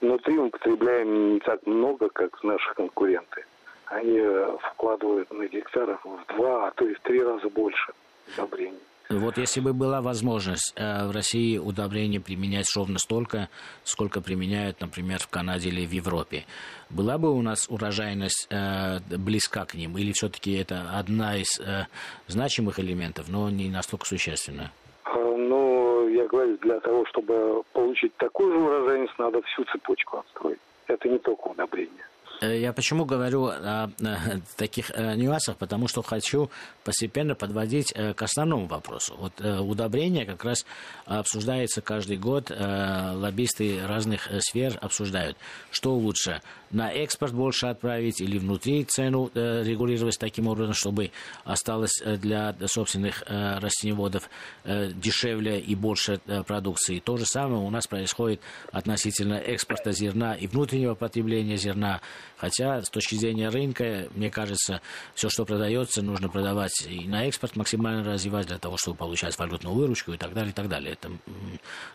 Внутри 0.00 0.34
мы 0.34 0.50
потребляем 0.50 1.34
не 1.34 1.40
так 1.40 1.66
много, 1.66 2.10
как 2.10 2.44
наши 2.44 2.72
конкуренты. 2.74 3.44
Они 3.86 4.18
э, 4.20 4.56
вкладывают 4.72 5.32
на 5.32 5.46
гектаров 5.48 6.00
в 6.04 6.36
два, 6.36 6.68
а 6.68 6.70
то 6.72 6.86
и 6.86 6.94
в 6.94 7.00
три 7.00 7.22
раза 7.22 7.48
больше 7.48 7.92
удобрений. 8.36 8.78
Вот 9.08 9.38
если 9.38 9.60
бы 9.60 9.72
была 9.72 10.00
возможность 10.00 10.72
э, 10.76 11.06
в 11.06 11.12
России 11.12 11.58
удобрения 11.58 12.20
применять 12.20 12.66
ровно 12.74 12.98
столько, 12.98 13.48
сколько 13.84 14.20
применяют, 14.20 14.80
например, 14.80 15.20
в 15.20 15.28
Канаде 15.28 15.68
или 15.68 15.86
в 15.86 15.92
Европе, 15.92 16.44
была 16.90 17.16
бы 17.16 17.32
у 17.32 17.40
нас 17.40 17.68
урожайность 17.68 18.48
э, 18.50 18.98
близка 19.16 19.64
к 19.64 19.74
ним? 19.74 19.96
Или 19.96 20.10
все-таки 20.12 20.54
это 20.54 20.90
одна 20.98 21.36
из 21.36 21.60
э, 21.60 21.86
значимых 22.26 22.80
элементов, 22.80 23.28
но 23.28 23.48
не 23.48 23.68
настолько 23.68 24.06
существенная? 24.06 24.72
Ну, 25.14 26.08
я 26.08 26.26
говорю, 26.26 26.56
для 26.58 26.80
того, 26.80 27.06
чтобы 27.06 27.62
получить 27.72 28.16
такую 28.16 28.52
же 28.52 28.58
урожайность, 28.58 29.16
надо 29.18 29.40
всю 29.42 29.64
цепочку 29.64 30.18
отстроить. 30.18 30.58
Это 30.88 31.08
не 31.08 31.18
только 31.18 31.48
удобрение. 31.48 32.04
Э, 32.40 32.58
я 32.58 32.72
почему 32.72 33.04
говорю 33.04 33.46
о, 33.46 33.90
таких 34.56 34.90
э, 34.94 35.14
нюансах? 35.14 35.56
Потому 35.56 35.88
что 35.88 36.02
хочу 36.02 36.50
постепенно 36.84 37.34
подводить 37.34 37.92
э, 37.94 38.14
к 38.14 38.22
основному 38.22 38.66
вопросу. 38.66 39.16
Вот 39.18 39.40
удобрение 39.40 40.26
как 40.26 40.44
раз 40.44 40.64
обсуждается 41.04 41.80
каждый 41.80 42.16
год. 42.16 42.50
Лоббисты 42.50 43.86
разных 43.86 44.28
сфер 44.40 44.78
обсуждают, 44.80 45.36
что 45.70 45.94
лучше 45.94 46.40
на 46.70 46.92
экспорт 46.92 47.32
больше 47.32 47.66
отправить 47.66 48.20
или 48.20 48.38
внутри 48.38 48.84
цену 48.84 49.30
регулировать 49.34 50.18
таким 50.18 50.48
образом, 50.48 50.74
чтобы 50.74 51.10
осталось 51.44 52.02
для 52.04 52.54
собственных 52.66 53.22
растениеводов 53.26 54.28
дешевле 54.64 55.60
и 55.60 55.74
больше 55.74 56.18
продукции. 56.46 56.98
То 56.98 57.16
же 57.16 57.24
самое 57.26 57.62
у 57.62 57.70
нас 57.70 57.86
происходит 57.86 58.40
относительно 58.72 59.34
экспорта 59.34 59.92
зерна 59.92 60.34
и 60.34 60.46
внутреннего 60.46 60.94
потребления 60.94 61.56
зерна. 61.56 62.00
Хотя 62.36 62.82
с 62.82 62.90
точки 62.90 63.14
зрения 63.14 63.48
рынка, 63.48 64.08
мне 64.14 64.30
кажется, 64.30 64.80
все, 65.14 65.28
что 65.28 65.44
продается, 65.44 66.02
нужно 66.02 66.28
продавать 66.28 66.86
и 66.88 67.08
на 67.08 67.26
экспорт 67.26 67.56
максимально 67.56 68.04
развивать 68.04 68.46
для 68.46 68.58
того, 68.58 68.76
чтобы 68.76 68.96
получать 68.98 69.38
валютную 69.38 69.74
выручку 69.74 70.12
и 70.12 70.16
так 70.16 70.34
далее, 70.34 70.50
и 70.50 70.54
так 70.54 70.68
далее. 70.68 70.92
Это 70.92 71.10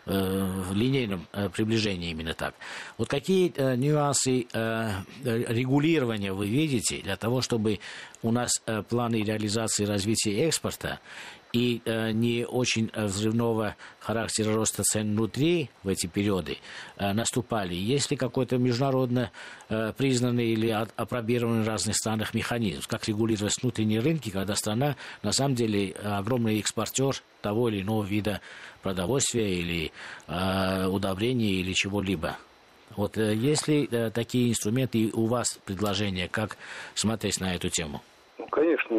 э, 0.06 0.62
в 0.68 0.74
линейном 0.74 1.26
э, 1.32 1.48
приближении 1.48 2.10
именно 2.10 2.34
так. 2.34 2.54
Вот 2.98 3.08
какие 3.08 3.52
э, 3.56 3.76
нюансы 3.76 4.46
э, 4.52 4.90
регулирования 5.24 6.32
вы 6.32 6.48
видите 6.48 7.00
для 7.02 7.16
того, 7.16 7.40
чтобы 7.40 7.78
у 8.22 8.30
нас 8.30 8.52
планы 8.88 9.22
реализации 9.22 9.84
развития 9.84 10.46
экспорта 10.46 11.00
и 11.52 11.82
э, 11.84 12.12
не 12.12 12.46
очень 12.46 12.90
э, 12.94 13.04
взрывного 13.04 13.76
характера 14.00 14.54
роста 14.54 14.82
цен 14.82 15.12
внутри 15.12 15.68
в 15.82 15.88
эти 15.88 16.06
периоды 16.06 16.58
э, 16.96 17.12
наступали. 17.12 17.74
Есть 17.74 18.10
ли 18.10 18.16
какой-то 18.16 18.56
международно 18.56 19.30
признанный 19.96 20.48
или 20.48 20.68
опробированный 20.68 21.62
в 21.62 21.68
разных 21.68 21.96
странах 21.96 22.34
механизм, 22.34 22.82
как 22.86 23.08
регулировать 23.08 23.54
внутренние 23.62 24.00
рынки, 24.00 24.28
когда 24.28 24.54
страна 24.54 24.96
на 25.22 25.32
самом 25.32 25.54
деле 25.54 25.92
огромный 26.04 26.58
экспортер 26.60 27.14
того 27.40 27.70
или 27.70 27.80
иного 27.80 28.04
вида 28.04 28.42
продовольствия 28.82 29.48
или 29.48 29.92
удобрений 30.28 31.60
или 31.60 31.72
чего-либо? 31.72 32.36
Вот 32.96 33.16
есть 33.16 33.66
ли 33.66 33.88
такие 34.12 34.50
инструменты 34.50 35.10
у 35.14 35.24
вас 35.24 35.58
предложения, 35.64 36.28
как 36.28 36.58
смотреть 36.94 37.40
на 37.40 37.54
эту 37.54 37.70
тему? 37.70 38.02
Ну, 38.36 38.46
конечно, 38.48 38.98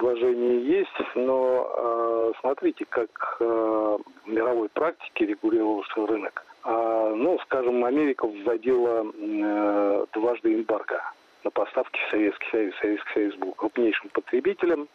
предложения 0.00 0.60
есть, 0.60 1.14
но 1.14 1.70
э, 1.76 2.32
смотрите, 2.40 2.86
как 2.88 3.36
э, 3.40 3.44
в 3.44 4.28
мировой 4.28 4.68
практике 4.70 5.26
регулировался 5.26 6.06
рынок. 6.06 6.42
Э, 6.64 7.14
ну, 7.14 7.38
скажем, 7.44 7.84
Америка 7.84 8.26
вводила 8.26 9.04
э, 9.04 10.06
дважды 10.14 10.54
эмбарго 10.54 11.02
на 11.44 11.50
поставки 11.50 11.98
в 12.06 12.10
Советский 12.10 12.46
Союз. 12.50 12.74
Советский 12.80 13.12
Союз 13.12 13.34
был 13.36 13.52
крупнейшим 13.52 14.08
потребителем 14.10 14.88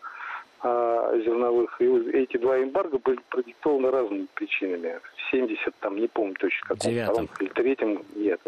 э, 0.63 1.21
зерновых. 1.23 1.79
И 1.79 1.85
эти 2.13 2.37
два 2.37 2.61
эмбарго 2.63 2.97
были 2.97 3.19
продиктованы 3.29 3.91
разными 3.91 4.27
причинами. 4.33 4.99
В 5.15 5.31
70, 5.31 5.75
там, 5.81 5.97
не 5.97 6.07
помню 6.07 6.33
точно, 6.39 6.67
каком 6.69 6.93
втором 6.93 7.29
или 7.39 7.49
третьем, 7.49 8.01
нет, 8.15 8.41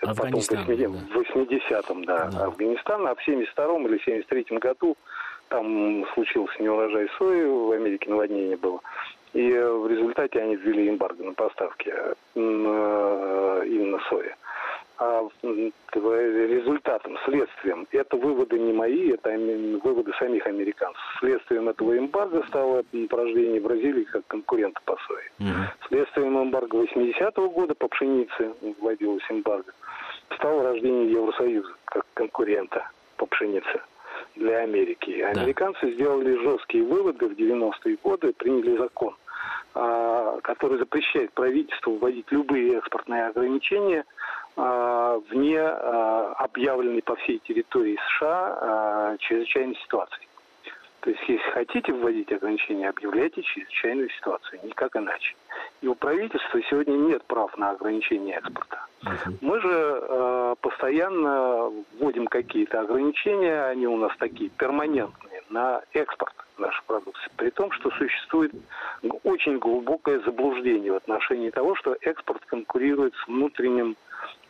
это 0.00 0.12
Афганистан, 0.12 0.66
потом 0.66 0.92
в 0.94 1.16
80-м, 1.16 2.04
да, 2.04 2.28
да. 2.28 2.44
Афганистан, 2.46 3.06
а 3.06 3.14
в 3.14 3.28
72-м 3.28 3.86
или 3.86 4.00
73-м 4.04 4.58
году 4.58 4.96
там 5.50 6.06
случился 6.14 6.62
неурожай 6.62 7.08
сои, 7.18 7.44
в 7.44 7.72
Америке 7.72 8.08
наводнение 8.08 8.56
было. 8.56 8.80
И 9.32 9.48
в 9.52 9.86
результате 9.86 10.40
они 10.40 10.56
ввели 10.56 10.88
эмбарго 10.88 11.22
на 11.22 11.34
поставки 11.34 11.92
э, 11.92 12.14
именно 12.34 14.00
сои. 14.08 14.34
А 14.98 15.26
результатом, 15.42 17.16
следствием, 17.24 17.86
это 17.90 18.16
выводы 18.16 18.58
не 18.58 18.72
мои, 18.72 19.12
это 19.12 19.30
выводы 19.82 20.12
самих 20.18 20.46
американцев. 20.46 21.00
Следствием 21.20 21.68
этого 21.68 21.96
эмбарго 21.96 22.44
стало 22.48 22.82
порождение 23.08 23.60
Бразилии 23.60 24.04
как 24.04 24.26
конкурента 24.26 24.80
по 24.84 24.98
сое. 25.06 25.30
Угу. 25.38 25.88
Следствием 25.88 26.42
эмбарго 26.42 26.82
80-го 26.82 27.48
года 27.50 27.74
по 27.74 27.88
пшенице 27.88 28.52
вводилось 28.80 29.24
эмбарго 29.30 29.72
стало 30.36 30.62
рождение 30.62 31.12
Евросоюза 31.12 31.72
как 31.84 32.06
конкурента 32.14 32.90
по 33.16 33.26
пшенице 33.26 33.80
для 34.36 34.60
Америки. 34.60 35.20
Американцы 35.20 35.86
да. 35.86 35.92
сделали 35.92 36.36
жесткие 36.42 36.84
выводы 36.84 37.28
в 37.28 37.32
90-е 37.32 37.98
годы, 38.02 38.32
приняли 38.32 38.76
закон, 38.76 39.14
а, 39.74 40.40
который 40.42 40.78
запрещает 40.78 41.32
правительству 41.32 41.96
вводить 41.96 42.26
любые 42.30 42.78
экспортные 42.78 43.26
ограничения 43.26 44.04
а, 44.56 45.20
вне 45.30 45.60
а, 45.60 46.34
объявленной 46.38 47.02
по 47.02 47.16
всей 47.16 47.38
территории 47.38 47.98
США 48.08 49.16
чрезвычайной 49.18 49.76
ситуации. 49.76 50.29
То 51.00 51.10
есть, 51.10 51.22
если 51.28 51.50
хотите 51.50 51.92
вводить 51.92 52.30
ограничения, 52.30 52.88
объявляйте 52.88 53.42
чрезвычайную 53.42 54.10
ситуацию, 54.10 54.60
никак 54.64 54.96
иначе. 54.96 55.34
И 55.80 55.86
у 55.86 55.94
правительства 55.94 56.60
сегодня 56.68 56.92
нет 56.92 57.22
прав 57.24 57.56
на 57.56 57.70
ограничение 57.70 58.36
экспорта. 58.36 58.84
Мы 59.40 59.60
же 59.60 59.68
э, 59.70 60.54
постоянно 60.60 61.72
вводим 61.94 62.26
какие-то 62.26 62.80
ограничения, 62.80 63.64
они 63.64 63.86
у 63.86 63.96
нас 63.96 64.12
такие 64.18 64.50
перманентные, 64.50 65.42
на 65.48 65.82
экспорт 65.94 66.34
нашей 66.58 66.82
продукции. 66.84 67.30
При 67.36 67.50
том, 67.50 67.72
что 67.72 67.90
существует 67.92 68.52
очень 69.24 69.58
глубокое 69.58 70.20
заблуждение 70.20 70.92
в 70.92 70.96
отношении 70.96 71.50
того, 71.50 71.74
что 71.76 71.96
экспорт 72.02 72.44
конкурирует 72.44 73.14
с 73.14 73.26
внутренним 73.26 73.96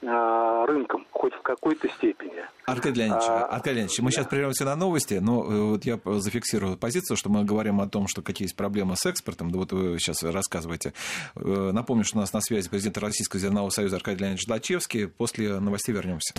рынком, 0.03 1.07
хоть 1.13 1.35
в 1.35 1.43
какой-то 1.43 1.89
степени. 1.89 2.43
Аркадий 2.65 3.01
Леонидович, 3.01 3.25
а, 3.29 3.45
Аркадий 3.47 3.77
Леонидович 3.77 3.99
мы 4.01 4.11
да. 4.11 4.11
сейчас 4.13 4.27
прервемся 4.27 4.65
на 4.65 4.77
новости, 4.77 5.15
но 5.15 5.45
э, 5.45 5.61
вот 5.61 5.85
я 5.85 6.01
зафиксирую 6.05 6.79
позицию, 6.79 7.17
что 7.17 7.29
мы 7.29 7.45
говорим 7.45 7.81
о 7.81 7.89
том, 7.89 8.09
что 8.09 8.23
какие 8.23 8.47
есть 8.47 8.57
проблемы 8.57 8.97
с 8.97 9.05
экспортом, 9.05 9.51
да 9.51 9.59
вот 9.59 9.73
вы 9.73 9.99
сейчас 9.99 10.23
рассказываете. 10.23 10.95
Э, 11.37 11.71
напомню, 11.73 12.05
что 12.05 12.17
у 12.17 12.21
нас 12.21 12.33
на 12.33 12.41
связи 12.41 12.71
президент 12.71 12.97
Российского 12.99 13.41
зернового 13.41 13.71
союза 13.71 13.97
Аркадий 13.97 14.21
Леонидович 14.21 14.47
Длачевский. 14.47 15.09
После 15.09 15.61
новостей 15.61 15.95
вернемся. 15.95 16.33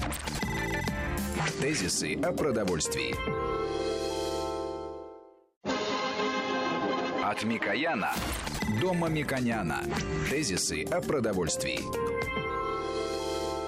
Тезисы 1.60 2.20
о 2.24 2.32
продовольствии. 2.32 3.16
От 7.24 7.44
Микояна 7.44 8.14
до 8.82 8.94
Мамиконяна. 8.94 9.82
Тезисы 10.30 10.84
о 10.84 11.02
продовольствии. 11.02 12.41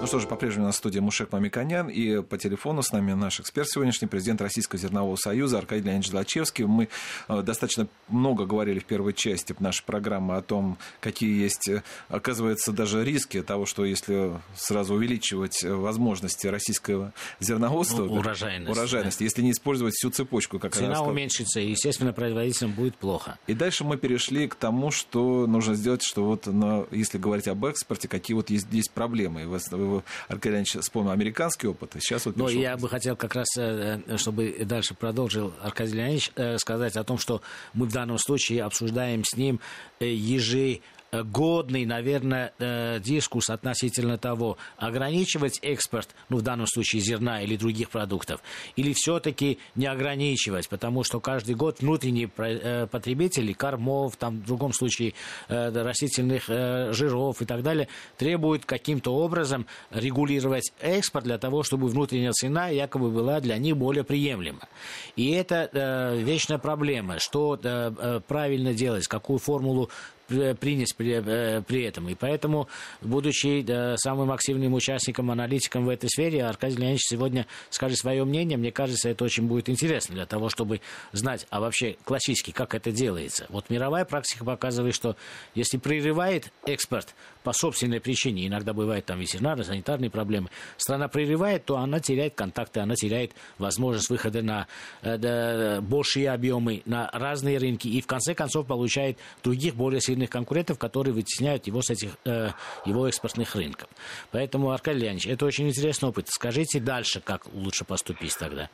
Ну 0.04 0.08
что 0.08 0.18
же, 0.18 0.26
по-прежнему 0.26 0.66
на 0.66 0.72
студии 0.72 0.98
Мушек 0.98 1.32
Мамиконян, 1.32 1.88
и 1.88 2.20
по 2.20 2.36
телефону 2.36 2.82
с 2.82 2.92
нами 2.92 3.14
наш 3.14 3.40
эксперт 3.40 3.70
сегодняшний, 3.70 4.06
президент 4.06 4.42
Российского 4.42 4.78
зернового 4.78 5.16
союза 5.16 5.56
Аркадий 5.56 5.84
Леонидович 5.84 6.10
Злачевский. 6.10 6.66
Мы 6.66 6.90
э, 7.26 7.40
достаточно 7.40 7.88
много 8.08 8.44
говорили 8.44 8.80
в 8.80 8.84
первой 8.84 9.14
части 9.14 9.56
нашей 9.60 9.82
программы 9.82 10.36
о 10.36 10.42
том, 10.42 10.76
какие 11.00 11.42
есть, 11.42 11.70
э, 11.70 11.82
оказывается, 12.10 12.72
даже 12.72 13.02
риски 13.02 13.40
того, 13.40 13.64
что 13.64 13.86
если 13.86 14.32
сразу 14.54 14.92
увеличивать 14.92 15.64
возможности 15.64 16.48
российского 16.48 17.14
зерноводства, 17.40 18.04
ну, 18.04 18.16
урожайность, 18.16 18.70
урожайность 18.70 19.20
да. 19.20 19.24
если 19.24 19.40
не 19.40 19.52
использовать 19.52 19.94
всю 19.94 20.10
цепочку, 20.10 20.58
как 20.58 20.74
Цена 20.74 21.00
уменьшится, 21.00 21.60
и, 21.60 21.70
естественно, 21.70 22.12
производителям 22.12 22.72
будет 22.72 22.94
плохо. 22.96 23.38
И 23.46 23.54
дальше 23.54 23.84
мы 23.84 23.96
перешли 23.96 24.48
к 24.48 24.54
тому, 24.54 24.90
что 24.90 25.46
нужно 25.46 25.74
сделать, 25.74 26.02
что 26.02 26.26
вот, 26.26 26.44
на, 26.44 26.84
если 26.90 27.16
говорить 27.16 27.48
об 27.48 27.64
экспорте, 27.64 28.06
какие 28.06 28.34
вот 28.34 28.50
есть, 28.50 28.66
есть 28.70 28.90
проблемы. 28.90 29.46
Вы 29.46 29.93
Аркадий 30.28 30.54
Леонидович 30.56 30.82
вспомнил 30.82 31.10
американский 31.10 31.68
опыт, 31.68 31.92
сейчас 31.98 32.26
вот... 32.26 32.36
Но 32.36 32.48
я 32.48 32.76
бы 32.76 32.88
хотел 32.88 33.16
как 33.16 33.34
раз, 33.34 33.46
э, 33.58 34.00
э, 34.06 34.16
чтобы 34.16 34.56
дальше 34.64 34.94
продолжил 34.94 35.52
Аркадий 35.62 35.94
Леонидович, 35.94 36.32
э, 36.36 36.58
сказать 36.58 36.96
о 36.96 37.04
том, 37.04 37.18
что 37.18 37.42
мы 37.74 37.86
в 37.86 37.92
данном 37.92 38.18
случае 38.18 38.64
обсуждаем 38.64 39.24
с 39.24 39.36
ним 39.36 39.60
ежи 40.00 40.80
годный, 41.22 41.84
наверное, 41.84 42.52
э, 42.58 42.98
дискурс 43.00 43.50
относительно 43.50 44.18
того, 44.18 44.56
ограничивать 44.76 45.58
экспорт, 45.62 46.08
ну, 46.28 46.38
в 46.38 46.42
данном 46.42 46.66
случае 46.66 47.02
зерна 47.02 47.42
или 47.42 47.56
других 47.56 47.90
продуктов, 47.90 48.40
или 48.76 48.92
все-таки 48.94 49.58
не 49.74 49.86
ограничивать, 49.86 50.68
потому 50.68 51.04
что 51.04 51.20
каждый 51.20 51.54
год 51.54 51.80
внутренние 51.80 52.30
э, 52.36 52.86
потребители 52.86 53.52
кормов, 53.52 54.16
там, 54.16 54.40
в 54.40 54.46
другом 54.46 54.72
случае 54.72 55.14
растительных 55.48 56.46
жиров 56.46 57.42
и 57.42 57.44
так 57.44 57.62
далее, 57.62 57.88
требуют 58.16 58.64
каким-то 58.64 59.14
образом 59.14 59.66
регулировать 59.90 60.72
экспорт 60.80 61.24
для 61.24 61.38
того, 61.38 61.62
чтобы 61.62 61.88
внутренняя 61.88 62.32
цена 62.32 62.68
якобы 62.68 63.10
была 63.10 63.40
для 63.40 63.58
них 63.58 63.76
более 63.76 64.04
приемлема. 64.04 64.68
И 65.16 65.30
это 65.30 66.14
вечная 66.16 66.58
проблема, 66.58 67.18
что 67.18 68.22
правильно 68.26 68.74
делать, 68.74 69.06
какую 69.06 69.38
формулу 69.38 69.90
принять 70.26 70.94
при, 70.96 71.22
э, 71.24 71.62
при 71.62 71.82
этом. 71.82 72.08
И 72.08 72.14
поэтому, 72.14 72.68
будучи 73.00 73.64
самым 73.96 74.32
активным 74.32 74.74
участником, 74.74 75.30
аналитиком 75.30 75.84
в 75.84 75.88
этой 75.88 76.08
сфере, 76.08 76.44
Аркадий 76.44 76.76
Леонидович 76.76 77.02
сегодня 77.08 77.46
скажет 77.70 77.98
свое 77.98 78.24
мнение. 78.24 78.58
Мне 78.58 78.72
кажется, 78.72 79.08
это 79.08 79.24
очень 79.24 79.46
будет 79.46 79.68
интересно 79.68 80.14
для 80.14 80.26
того, 80.26 80.48
чтобы 80.48 80.80
знать, 81.12 81.46
а 81.50 81.60
вообще 81.60 81.96
классически, 82.04 82.50
как 82.50 82.74
это 82.74 82.90
делается. 82.90 83.46
Вот 83.48 83.70
мировая 83.70 84.04
практика 84.04 84.44
показывает, 84.44 84.94
что 84.94 85.16
если 85.54 85.78
прерывает 85.78 86.52
экспорт 86.66 87.14
по 87.42 87.52
собственной 87.52 88.00
причине, 88.00 88.46
иногда 88.46 88.72
бывают 88.72 89.04
там 89.04 89.20
ветеринарные, 89.20 89.64
санитарные 89.64 90.10
проблемы, 90.10 90.48
страна 90.76 91.08
прерывает, 91.08 91.64
то 91.64 91.76
она 91.76 92.00
теряет 92.00 92.34
контакты, 92.34 92.80
она 92.80 92.94
теряет 92.94 93.32
возможность 93.58 94.08
выхода 94.10 94.42
на 94.42 94.66
э, 95.02 95.80
большие 95.80 96.30
объемы, 96.30 96.82
на 96.86 97.10
разные 97.12 97.58
рынки, 97.58 97.88
и 97.88 98.00
в 98.00 98.06
конце 98.06 98.34
концов 98.34 98.66
получает 98.66 99.18
других 99.42 99.74
более 99.74 100.00
сильных 100.14 100.30
конкурентов, 100.30 100.78
которые 100.78 101.12
вытесняют 101.12 101.66
его 101.66 101.80
с 101.82 101.90
этих 101.90 102.10
э, 102.24 102.48
его 102.84 103.08
экспортных 103.08 103.54
рынков. 103.56 103.88
Поэтому, 104.30 104.70
Аркадий 104.70 105.00
Леонидович, 105.00 105.26
это 105.26 105.46
очень 105.46 105.68
интересный 105.68 106.08
опыт. 106.08 106.28
Скажите 106.28 106.80
дальше, 106.80 107.20
как 107.20 107.42
лучше 107.52 107.84
поступить 107.84 108.36
тогда. 108.38 108.68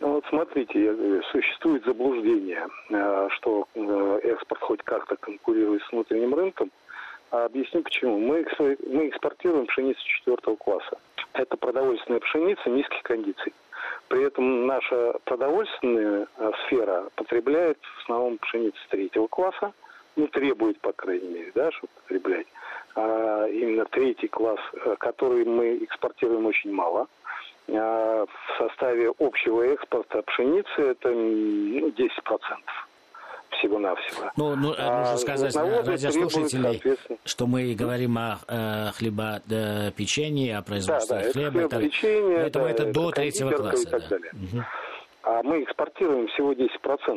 Ну, 0.00 0.14
вот 0.14 0.24
смотрите, 0.28 1.22
существует 1.30 1.84
заблуждение, 1.84 2.66
э, 2.90 3.28
что 3.36 3.66
э, 3.74 4.20
экспорт 4.24 4.60
хоть 4.60 4.82
как-то 4.82 5.16
конкурирует 5.16 5.82
с 5.82 5.92
внутренним 5.92 6.34
рынком. 6.34 6.70
А 7.30 7.44
объясню 7.46 7.82
почему. 7.82 8.18
Мы, 8.18 8.42
экспортируем 8.42 9.66
пшеницу 9.66 10.00
четвертого 10.04 10.56
класса. 10.56 10.98
Это 11.32 11.56
продовольственная 11.56 12.20
пшеница 12.20 12.68
низких 12.68 13.02
кондиций. 13.04 13.52
При 14.08 14.26
этом 14.26 14.66
наша 14.66 15.14
продовольственная 15.24 16.26
э, 16.36 16.50
сфера 16.66 17.08
потребляет 17.14 17.78
в 17.80 18.02
основном 18.02 18.38
пшеницу 18.38 18.78
третьего 18.90 19.26
класса, 19.28 19.72
ну, 20.16 20.26
требует, 20.28 20.80
по 20.80 20.92
крайней 20.92 21.28
мере, 21.28 21.52
да, 21.54 21.70
чтобы 21.72 21.92
потреблять. 22.02 22.46
А 22.94 23.46
именно 23.46 23.84
третий 23.86 24.28
класс, 24.28 24.60
э, 24.72 24.96
который 24.98 25.44
мы 25.44 25.78
экспортируем 25.78 26.46
очень 26.46 26.72
мало. 26.72 27.06
А 27.68 28.26
в 28.26 28.58
составе 28.58 29.12
общего 29.18 29.62
экспорта 29.62 30.22
пшеницы 30.22 30.68
это 30.78 31.08
ну, 31.10 31.88
10% 31.88 32.08
всего-навсего. 33.58 34.30
Ну, 34.36 34.56
ну 34.56 34.74
а 34.76 34.98
нужно 35.00 35.16
сказать 35.16 35.54
радиослушателей, 35.56 36.82
что 37.24 37.46
мы 37.46 37.74
говорим 37.74 38.18
о 38.18 38.38
э, 38.48 38.90
хлебопечении, 38.96 40.50
о 40.50 40.62
производстве 40.62 41.16
да, 41.16 41.24
да, 41.24 41.32
хлеба. 41.32 41.60
Это, 41.60 41.80
печенье, 41.80 42.36
Поэтому 42.36 42.64
да, 42.66 42.70
это 42.70 42.92
до 42.92 43.10
третьего 43.12 43.50
класса. 43.52 43.88
И 43.88 43.90
так 43.90 44.02
да. 44.02 44.08
далее. 44.08 44.32
Угу. 44.32 44.62
А 45.24 45.42
мы 45.44 45.62
экспортируем 45.62 46.26
всего 46.28 46.52
10% 46.52 46.68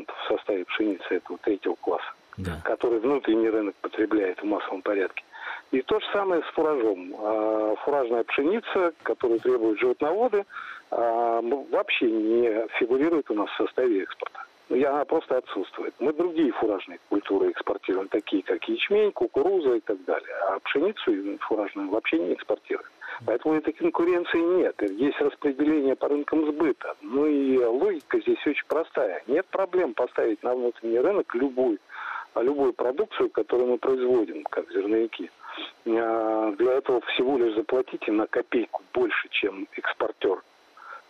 в 0.08 0.28
составе 0.28 0.64
пшеницы 0.66 1.16
этого 1.16 1.38
третьего 1.40 1.76
класса 1.76 2.15
да. 2.38 2.60
который 2.64 3.00
внутренний 3.00 3.50
рынок 3.50 3.76
потребляет 3.82 4.40
в 4.42 4.46
массовом 4.46 4.82
порядке. 4.82 5.24
И 5.72 5.82
то 5.82 6.00
же 6.00 6.06
самое 6.14 6.42
с 6.44 6.54
фуражом. 6.54 7.14
А, 7.18 7.76
фуражная 7.84 8.24
пшеница, 8.24 8.94
которую 9.04 9.40
требуют 9.40 9.80
животноводы, 9.80 10.46
а, 10.92 11.42
вообще 11.42 12.10
не 12.10 12.68
фигурирует 12.80 13.30
у 13.32 13.34
нас 13.34 13.50
в 13.50 13.58
составе 13.58 14.04
экспорта. 14.04 14.46
И 14.70 14.84
она 14.84 15.06
просто 15.06 15.38
отсутствует. 15.38 15.94
Мы 16.00 16.12
другие 16.14 16.52
фуражные 16.54 17.00
культуры 17.10 17.52
экспортируем, 17.52 18.08
такие 18.08 18.42
как 18.42 18.64
ячмень, 18.68 19.12
кукуруза 19.12 19.76
и 19.76 19.80
так 19.80 20.04
далее. 20.06 20.36
А 20.50 20.60
пшеницу 20.60 21.38
фуражную 21.42 21.90
вообще 21.90 22.18
не 22.18 22.34
экспортируем. 22.34 22.90
Поэтому 23.26 23.56
этой 23.56 23.74
конкуренции 23.74 24.40
нет. 24.40 24.76
Есть 24.82 25.22
распределение 25.22 25.96
по 25.96 26.10
рынкам 26.10 26.48
сбыта. 26.48 26.96
Ну 27.02 27.26
и 27.28 27.58
логика 27.64 28.20
здесь 28.20 28.46
очень 28.46 28.66
простая. 28.68 29.24
Нет 29.28 29.46
проблем 29.48 29.94
поставить 29.94 30.42
на 30.44 30.56
внутренний 30.56 31.00
рынок 31.00 31.34
любую 31.36 31.78
а 31.78 31.85
любую 32.42 32.74
продукцию, 32.74 33.30
которую 33.30 33.72
мы 33.72 33.78
производим, 33.78 34.44
как 34.44 34.70
зерновики, 34.72 35.30
а, 35.88 36.52
для 36.58 36.74
этого 36.74 37.02
всего 37.14 37.38
лишь 37.38 37.56
заплатите 37.56 38.12
на 38.12 38.28
копейку 38.28 38.84
больше, 38.94 39.30
чем 39.30 39.68
экспортер. 39.74 40.44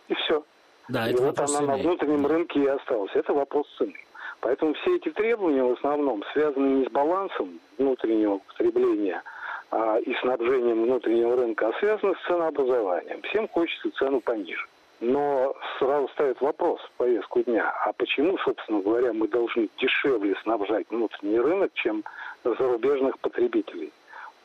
И 0.08 0.14
все. 0.14 0.44
Да, 0.88 1.08
и 1.08 1.12
это 1.12 1.22
вот 1.22 1.38
она 1.38 1.48
цены. 1.48 1.66
на 1.66 1.76
внутреннем 1.76 2.26
рынке 2.26 2.60
и 2.60 2.66
осталась. 2.66 3.10
Это 3.14 3.32
вопрос 3.32 3.66
цены. 3.76 3.94
Поэтому 4.40 4.74
все 4.74 4.96
эти 4.96 5.10
требования 5.10 5.64
в 5.64 5.72
основном 5.72 6.22
связаны 6.32 6.80
не 6.80 6.86
с 6.86 6.90
балансом 6.90 7.58
внутреннего 7.78 8.38
потребления 8.38 9.22
а, 9.70 9.98
и 9.98 10.14
снабжением 10.20 10.84
внутреннего 10.84 11.36
рынка, 11.36 11.68
а 11.68 11.78
связаны 11.80 12.14
с 12.14 12.26
ценообразованием. 12.28 13.22
Всем 13.22 13.48
хочется 13.48 13.90
цену 13.98 14.20
пониже. 14.20 14.66
Но 15.00 15.54
сразу 15.78 16.08
ставит 16.08 16.40
вопрос 16.40 16.80
в 16.80 16.90
повестку 16.92 17.42
дня, 17.42 17.70
а 17.84 17.92
почему, 17.92 18.38
собственно 18.38 18.80
говоря, 18.80 19.12
мы 19.12 19.28
должны 19.28 19.68
дешевле 19.78 20.34
снабжать 20.42 20.86
внутренний 20.88 21.38
рынок, 21.38 21.70
чем 21.74 22.02
зарубежных 22.44 23.18
потребителей? 23.18 23.92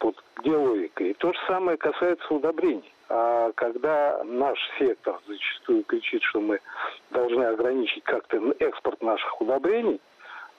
Вот 0.02 0.22
где 0.38 0.56
логика? 0.56 1.04
И 1.04 1.14
то 1.14 1.32
же 1.32 1.40
самое 1.48 1.78
касается 1.78 2.34
удобрений. 2.34 2.92
А 3.08 3.52
когда 3.54 4.24
наш 4.24 4.58
сектор 4.80 5.20
зачастую 5.28 5.84
кричит, 5.84 6.24
что 6.24 6.42
мы 6.42 6.60
должны 7.12 7.44
ограничить 7.44 8.04
как-то 8.04 8.38
экспорт 8.60 9.02
наших 9.02 9.40
удобрений, 9.40 10.02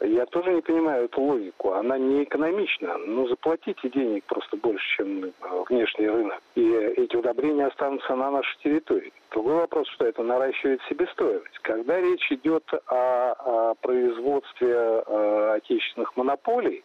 я 0.05 0.27
тоже 0.27 0.53
не 0.53 0.61
понимаю 0.61 1.05
эту 1.05 1.21
логику. 1.21 1.73
Она 1.73 1.99
не 1.99 2.25
экономична. 2.25 2.99
Ну, 2.99 3.29
заплатите 3.29 3.89
денег 3.89 4.25
просто 4.25 4.57
больше, 4.57 4.85
чем 4.97 5.25
э, 5.25 5.31
внешний 5.69 6.09
рынок. 6.09 6.41
И 6.55 6.71
эти 6.97 7.17
удобрения 7.17 7.67
останутся 7.67 8.15
на 8.15 8.31
нашей 8.31 8.59
территории. 8.63 9.13
Другой 9.31 9.55
вопрос, 9.55 9.89
что 9.89 10.07
это 10.07 10.23
наращивает 10.23 10.81
себестоимость. 10.89 11.59
Когда 11.63 12.01
речь 12.01 12.31
идет 12.33 12.65
о, 12.87 13.33
о 13.33 13.75
производстве 13.81 14.75
э, 14.75 15.53
отечественных 15.57 16.17
монополий, 16.17 16.85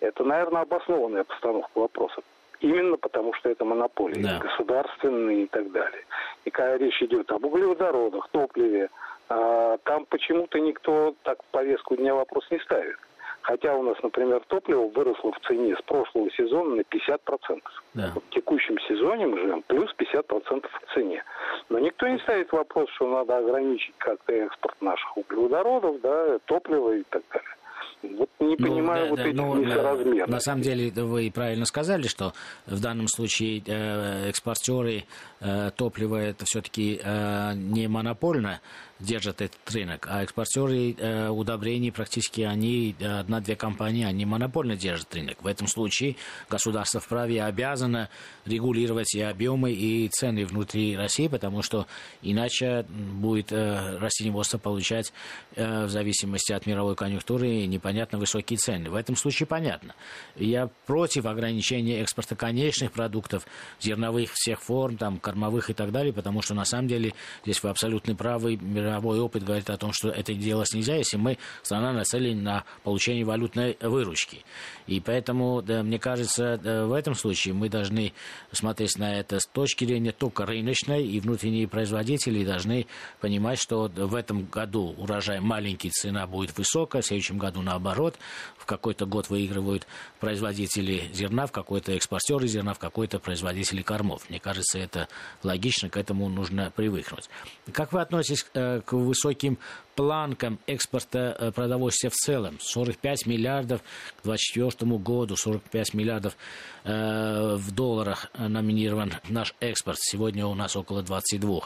это, 0.00 0.24
наверное, 0.24 0.62
обоснованная 0.62 1.24
постановка 1.24 1.78
вопроса. 1.78 2.22
Именно 2.60 2.98
потому, 2.98 3.32
что 3.34 3.48
это 3.48 3.64
монополии, 3.64 4.22
да. 4.22 4.38
государственные 4.38 5.44
и 5.44 5.46
так 5.46 5.72
далее. 5.72 6.04
И 6.44 6.50
когда 6.50 6.76
речь 6.76 7.02
идет 7.02 7.30
об 7.32 7.44
углеводородах, 7.44 8.28
топливе, 8.30 8.90
а, 9.30 9.78
там 9.84 10.04
почему-то 10.06 10.58
никто 10.60 11.14
так 11.22 11.42
повестку 11.52 11.96
дня 11.96 12.14
вопрос 12.14 12.46
не 12.50 12.58
ставит. 12.60 12.96
Хотя 13.42 13.74
у 13.74 13.82
нас, 13.82 13.96
например, 14.02 14.42
топливо 14.48 14.88
выросло 14.88 15.32
в 15.32 15.40
цене 15.46 15.74
с 15.74 15.82
прошлого 15.82 16.30
сезона 16.32 16.76
на 16.76 16.80
50%. 16.82 17.62
Да. 17.94 18.12
В 18.14 18.34
текущем 18.34 18.78
сезоне 18.80 19.26
мы 19.26 19.38
живем 19.38 19.62
плюс 19.62 19.90
50% 19.96 20.68
в 20.68 20.94
цене. 20.94 21.24
Но 21.70 21.78
никто 21.78 22.06
не 22.06 22.18
ставит 22.18 22.52
вопрос, 22.52 22.90
что 22.90 23.08
надо 23.08 23.38
ограничить 23.38 23.94
как-то 23.98 24.32
экспорт 24.32 24.80
наших 24.82 25.16
углеводородов, 25.16 26.00
да, 26.02 26.38
топлива 26.44 26.96
и 26.96 27.04
так 27.04 27.22
далее. 27.32 27.56
Вот 28.02 28.28
не 28.40 28.56
ну, 28.58 28.66
понимаю 28.66 29.04
да, 29.04 29.10
вот 29.10 29.16
да, 29.16 29.26
этих 29.26 29.36
ну, 29.36 29.54
несоразмерностей. 29.56 30.32
На 30.32 30.40
самом 30.40 30.62
деле 30.62 30.90
вы 30.90 31.30
правильно 31.30 31.66
сказали, 31.66 32.08
что 32.08 32.32
в 32.66 32.80
данном 32.80 33.08
случае 33.08 33.62
э, 33.66 34.28
экспортеры 34.30 35.04
э, 35.40 35.70
топлива 35.76 36.16
это 36.16 36.44
все-таки 36.44 37.00
э, 37.02 37.52
не 37.54 37.88
монопольно 37.88 38.60
держат 38.98 39.40
этот 39.40 39.58
рынок, 39.72 40.06
а 40.10 40.22
экспортеры 40.22 40.92
э, 40.92 41.28
удобрений 41.28 41.90
практически 41.90 42.42
они, 42.42 42.94
одна-две 43.00 43.56
компании, 43.56 44.04
они 44.04 44.26
монопольно 44.26 44.76
держат 44.76 45.14
рынок. 45.14 45.42
В 45.42 45.46
этом 45.46 45.66
случае 45.68 46.16
государство 46.50 47.00
вправе 47.00 47.42
обязано 47.42 48.10
регулировать 48.44 49.14
и 49.14 49.22
объемы, 49.22 49.72
и 49.72 50.08
цены 50.08 50.44
внутри 50.44 50.96
России, 50.96 51.28
потому 51.28 51.62
что 51.62 51.86
иначе 52.20 52.84
будет 52.90 53.52
растениеводство 53.52 54.58
получать 54.58 55.14
в 55.56 55.88
зависимости 55.88 56.52
от 56.52 56.66
мировой 56.66 56.94
конъюнктуры 56.94 57.64
непонятно 57.66 58.18
высокие 58.18 58.58
цены. 58.58 58.90
В 58.90 58.94
этом 58.94 59.16
случае 59.16 59.46
понятно. 59.46 59.94
Я 60.36 60.68
против 60.84 61.24
ограничения 61.24 62.02
экспорта 62.02 62.36
конечных 62.36 62.92
продуктов, 62.92 63.46
зерновых 63.80 64.30
всех 64.34 64.60
форм, 64.60 64.98
там, 64.98 65.18
кормовых 65.30 65.70
и 65.70 65.72
так 65.72 65.92
далее, 65.92 66.12
потому 66.12 66.42
что 66.42 66.54
на 66.54 66.64
самом 66.64 66.88
деле 66.88 67.14
здесь 67.44 67.62
вы 67.62 67.70
абсолютно 67.70 68.14
правы, 68.14 68.56
мировой 68.56 69.20
опыт 69.20 69.44
говорит 69.44 69.70
о 69.70 69.76
том, 69.76 69.92
что 69.92 70.08
это 70.08 70.34
делать 70.34 70.72
нельзя, 70.74 70.96
если 70.96 71.16
мы 71.16 71.38
страна 71.62 71.92
нацелена 71.92 72.40
на 72.40 72.64
получение 72.82 73.24
валютной 73.24 73.76
выручки. 73.80 74.44
И 74.86 75.00
поэтому, 75.00 75.62
да, 75.62 75.82
мне 75.82 75.98
кажется, 75.98 76.58
в 76.86 76.92
этом 76.92 77.14
случае 77.14 77.54
мы 77.54 77.68
должны 77.68 78.12
смотреть 78.50 78.98
на 78.98 79.20
это 79.20 79.38
с 79.38 79.46
точки 79.46 79.84
зрения 79.84 80.12
только 80.12 80.46
рыночной, 80.46 81.06
и 81.06 81.20
внутренние 81.20 81.68
производители 81.68 82.44
должны 82.44 82.86
понимать, 83.20 83.60
что 83.60 83.88
в 83.88 84.14
этом 84.14 84.46
году 84.46 84.94
урожай 84.98 85.40
маленький, 85.40 85.90
цена 85.90 86.26
будет 86.26 86.56
высокая, 86.58 87.02
в 87.02 87.06
следующем 87.06 87.38
году 87.38 87.62
наоборот, 87.62 88.16
в 88.56 88.66
какой-то 88.66 89.06
год 89.06 89.30
выигрывают 89.30 89.86
производители 90.18 91.10
зерна, 91.12 91.46
в 91.46 91.52
какой-то 91.52 91.92
экспортеры 91.92 92.48
зерна, 92.48 92.74
в 92.74 92.78
какой-то 92.78 93.18
производители 93.20 93.82
кормов. 93.82 94.28
Мне 94.28 94.40
кажется, 94.40 94.78
это 94.78 95.08
логично, 95.42 95.88
к 95.88 95.96
этому 95.96 96.28
нужно 96.28 96.70
привыкнуть. 96.74 97.28
Как 97.72 97.92
вы 97.92 98.00
относитесь 98.00 98.46
э, 98.54 98.80
к 98.80 98.92
высоким 98.92 99.58
планкам 99.94 100.58
экспорта 100.66 101.36
э, 101.38 101.52
продовольствия 101.52 102.10
в 102.10 102.14
целом. 102.14 102.58
45 102.60 103.26
миллиардов 103.26 103.82
к 104.20 104.24
2024 104.24 104.98
году, 104.98 105.36
45 105.36 105.94
миллиардов 105.94 106.36
э, 106.84 107.54
в 107.56 107.72
долларах 107.72 108.30
номинирован 108.38 109.14
наш 109.28 109.54
экспорт. 109.60 109.98
Сегодня 110.00 110.46
у 110.46 110.54
нас 110.54 110.76
около 110.76 111.02
22. 111.02 111.60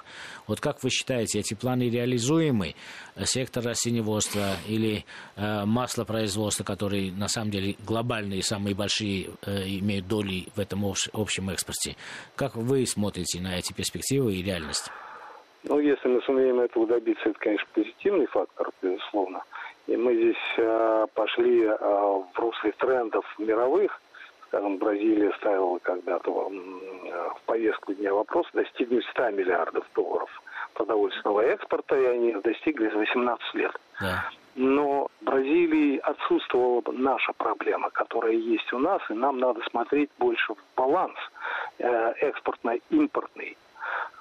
Вот 0.46 0.60
как 0.60 0.82
вы 0.82 0.90
считаете, 0.90 1.40
эти 1.40 1.54
планы 1.54 1.88
реализуемы? 1.88 2.74
Сектор 3.24 3.64
растениеводства 3.64 4.56
или 4.66 5.04
э, 5.36 5.64
маслопроизводства, 5.64 6.64
которые 6.64 7.12
на 7.12 7.28
самом 7.28 7.50
деле 7.50 7.76
глобальные, 7.86 8.42
самые 8.42 8.74
большие, 8.74 9.30
э, 9.42 9.68
имеют 9.68 10.08
доли 10.08 10.48
в 10.54 10.60
этом 10.60 10.84
общем 10.84 11.50
экспорте. 11.50 11.96
Как 12.36 12.56
вы 12.56 12.86
смотрите 12.86 13.40
на 13.40 13.58
эти 13.58 13.72
перспективы 13.72 14.34
и 14.34 14.42
реальность? 14.42 14.90
Ну, 15.66 15.78
если 15.78 16.08
мы 16.08 16.20
сумеем 16.22 16.60
этого 16.60 16.86
добиться, 16.86 17.30
это, 17.30 17.38
конечно, 17.38 17.66
позитивный 17.72 18.26
фактор, 18.26 18.68
безусловно. 18.82 19.42
И 19.86 19.96
мы 19.96 20.14
здесь 20.14 20.54
э, 20.58 21.06
пошли 21.14 21.64
э, 21.64 21.76
в 21.76 22.38
русле 22.38 22.72
трендов 22.72 23.24
мировых. 23.38 24.00
Скажем, 24.48 24.76
Бразилия 24.76 25.32
ставила 25.38 25.78
когда-то 25.78 26.50
э, 26.50 27.28
в 27.36 27.42
повестку 27.46 27.94
дня 27.94 28.12
вопрос 28.12 28.46
достигнуть 28.52 29.06
100 29.12 29.30
миллиардов 29.30 29.86
долларов 29.94 30.30
продовольственного 30.74 31.40
экспорта, 31.40 31.98
и 31.98 32.04
они 32.04 32.32
достигли 32.42 32.90
за 32.90 32.98
18 32.98 33.54
лет. 33.54 33.72
Да. 34.00 34.30
Но 34.56 35.08
в 35.20 35.24
Бразилии 35.24 35.98
отсутствовала 35.98 36.82
наша 36.92 37.32
проблема, 37.32 37.88
которая 37.90 38.34
есть 38.34 38.70
у 38.72 38.78
нас, 38.78 39.00
и 39.08 39.14
нам 39.14 39.38
надо 39.38 39.62
смотреть 39.70 40.10
больше 40.18 40.54
в 40.54 40.58
баланс 40.76 41.16
э, 41.78 42.12
экспортно-импортный 42.20 43.56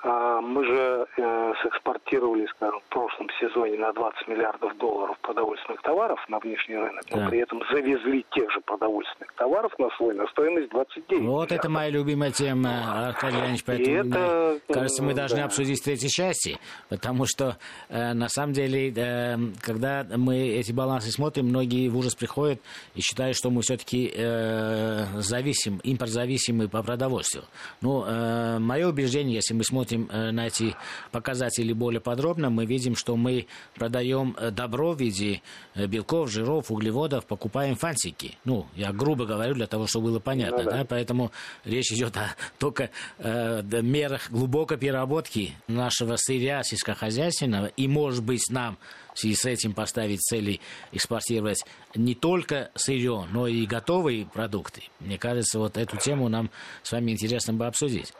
мы 0.03 0.65
же 0.65 1.07
э, 1.17 1.53
сэкспортировали, 1.63 2.45
скажем, 2.47 2.79
в 2.81 2.89
прошлом 2.89 3.29
сезоне 3.39 3.77
на 3.77 3.93
20 3.93 4.27
миллиардов 4.27 4.77
долларов 4.77 5.17
продовольственных 5.21 5.81
товаров 5.81 6.19
на 6.27 6.39
внешний 6.39 6.75
рынок, 6.75 7.03
но 7.09 7.17
да. 7.17 7.29
при 7.29 7.39
этом 7.39 7.61
завезли 7.71 8.25
тех 8.31 8.51
же 8.51 8.59
продовольственных 8.61 9.31
товаров 9.33 9.71
на 9.79 9.89
свой 9.91 10.13
на 10.13 10.27
стоимость 10.27 10.69
29 10.71 11.09
Вот 11.09 11.21
миллиардов. 11.21 11.57
это 11.57 11.69
моя 11.69 11.89
любимая 11.89 12.31
тема, 12.31 13.07
Аркадий 13.07 13.37
Леонидович, 13.37 13.63
поэтому, 13.63 13.97
это, 13.97 14.59
кажется, 14.67 15.03
мы 15.03 15.13
должны 15.13 15.37
да. 15.37 15.45
обсудить 15.45 15.79
в 15.79 15.83
третьей 15.85 16.09
части, 16.09 16.59
потому 16.89 17.25
что, 17.25 17.57
э, 17.87 18.13
на 18.13 18.27
самом 18.27 18.51
деле, 18.51 18.91
э, 18.93 19.37
когда 19.61 20.05
мы 20.17 20.37
эти 20.37 20.73
балансы 20.73 21.11
смотрим, 21.11 21.45
многие 21.45 21.87
в 21.87 21.97
ужас 21.97 22.13
приходят 22.13 22.59
и 22.95 23.01
считают, 23.01 23.37
что 23.37 23.49
мы 23.49 23.61
все-таки 23.61 24.11
э, 24.13 25.05
зависим, 25.19 25.79
импортзависимы 25.83 26.67
по 26.67 26.83
продовольствию. 26.83 27.45
Ну, 27.81 28.03
э, 28.05 28.59
мое 28.59 28.89
убеждение, 28.89 29.35
если 29.35 29.53
мы 29.53 29.63
смотрим 29.63 29.92
смотрим 29.93 30.09
э, 30.11 30.31
на 30.31 30.47
эти 30.47 30.75
показатели 31.11 31.73
более 31.73 32.01
подробно, 32.01 32.49
мы 32.49 32.65
видим, 32.65 32.95
что 32.95 33.15
мы 33.15 33.47
продаем 33.75 34.35
э, 34.39 34.51
добро 34.51 34.93
в 34.93 34.99
виде 34.99 35.41
э, 35.75 35.87
белков, 35.87 36.31
жиров, 36.31 36.71
углеводов, 36.71 37.25
покупаем 37.25 37.75
фансики. 37.75 38.37
Ну, 38.45 38.67
я 38.75 38.91
грубо 38.91 39.25
говорю, 39.25 39.55
для 39.55 39.67
того, 39.67 39.87
чтобы 39.87 40.07
было 40.07 40.19
понятно. 40.19 40.63
Ну, 40.63 40.63
да. 40.63 40.77
Да? 40.77 40.85
Поэтому 40.85 41.31
речь 41.65 41.91
идет 41.91 42.17
о 42.17 42.35
только 42.57 42.89
э, 43.19 43.61
мерах 43.81 44.29
глубокой 44.31 44.77
переработки 44.77 45.53
нашего 45.67 46.15
сырья 46.17 46.63
сельскохозяйственного. 46.63 47.67
И, 47.77 47.87
может 47.87 48.23
быть, 48.23 48.49
нам 48.49 48.77
в 49.13 49.19
связи 49.19 49.35
с 49.35 49.45
этим 49.45 49.73
поставить 49.73 50.21
цели 50.21 50.59
экспортировать 50.91 51.63
не 51.95 52.15
только 52.15 52.71
сырье, 52.75 53.27
но 53.31 53.47
и 53.47 53.65
готовые 53.65 54.25
продукты. 54.25 54.83
Мне 54.99 55.17
кажется, 55.17 55.59
вот 55.59 55.77
эту 55.77 55.97
тему 55.97 56.29
нам 56.29 56.49
с 56.81 56.91
вами 56.91 57.11
интересно 57.11 57.53
бы 57.53 57.67
обсудить. 57.67 58.13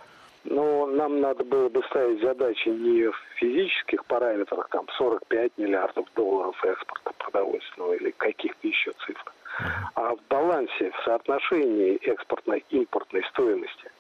Но 0.45 0.85
нам 0.87 1.21
надо 1.21 1.43
было 1.43 1.69
бы 1.69 1.83
ставить 1.83 2.21
задачи 2.21 2.67
не 2.67 3.09
в 3.09 3.15
физических 3.35 4.03
параметрах, 4.05 4.67
там 4.69 4.85
45 4.97 5.51
миллиардов 5.57 6.05
долларов 6.15 6.55
экспорта 6.65 7.11
продовольственного 7.17 7.93
или 7.93 8.11
каких-то 8.11 8.67
еще 8.67 8.91
цифр, 9.05 9.31
а 9.95 10.15
в 10.15 10.19
балансе, 10.29 10.91
в 10.91 11.03
соотношении 11.05 11.95
экспортно-импортной 11.95 13.23
стоимости. 13.31 13.91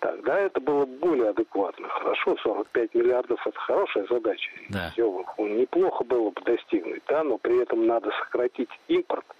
Тогда 0.00 0.38
это 0.38 0.60
было 0.60 0.84
более 0.84 1.30
адекватно. 1.30 1.88
Хорошо, 1.88 2.36
45 2.42 2.94
миллиардов– 2.94 3.40
это 3.46 3.58
хорошая 3.58 4.06
задача. 4.08 4.50
Да. 4.68 4.92
Ее 4.96 5.24
неплохо 5.38 6.04
было 6.04 6.30
бы 6.30 6.40
достигнуть, 6.42 7.02
да, 7.08 7.24
но 7.24 7.38
при 7.38 7.62
этом 7.62 7.86
надо 7.86 8.10
сократить 8.20 8.70
импорт– 8.88 9.24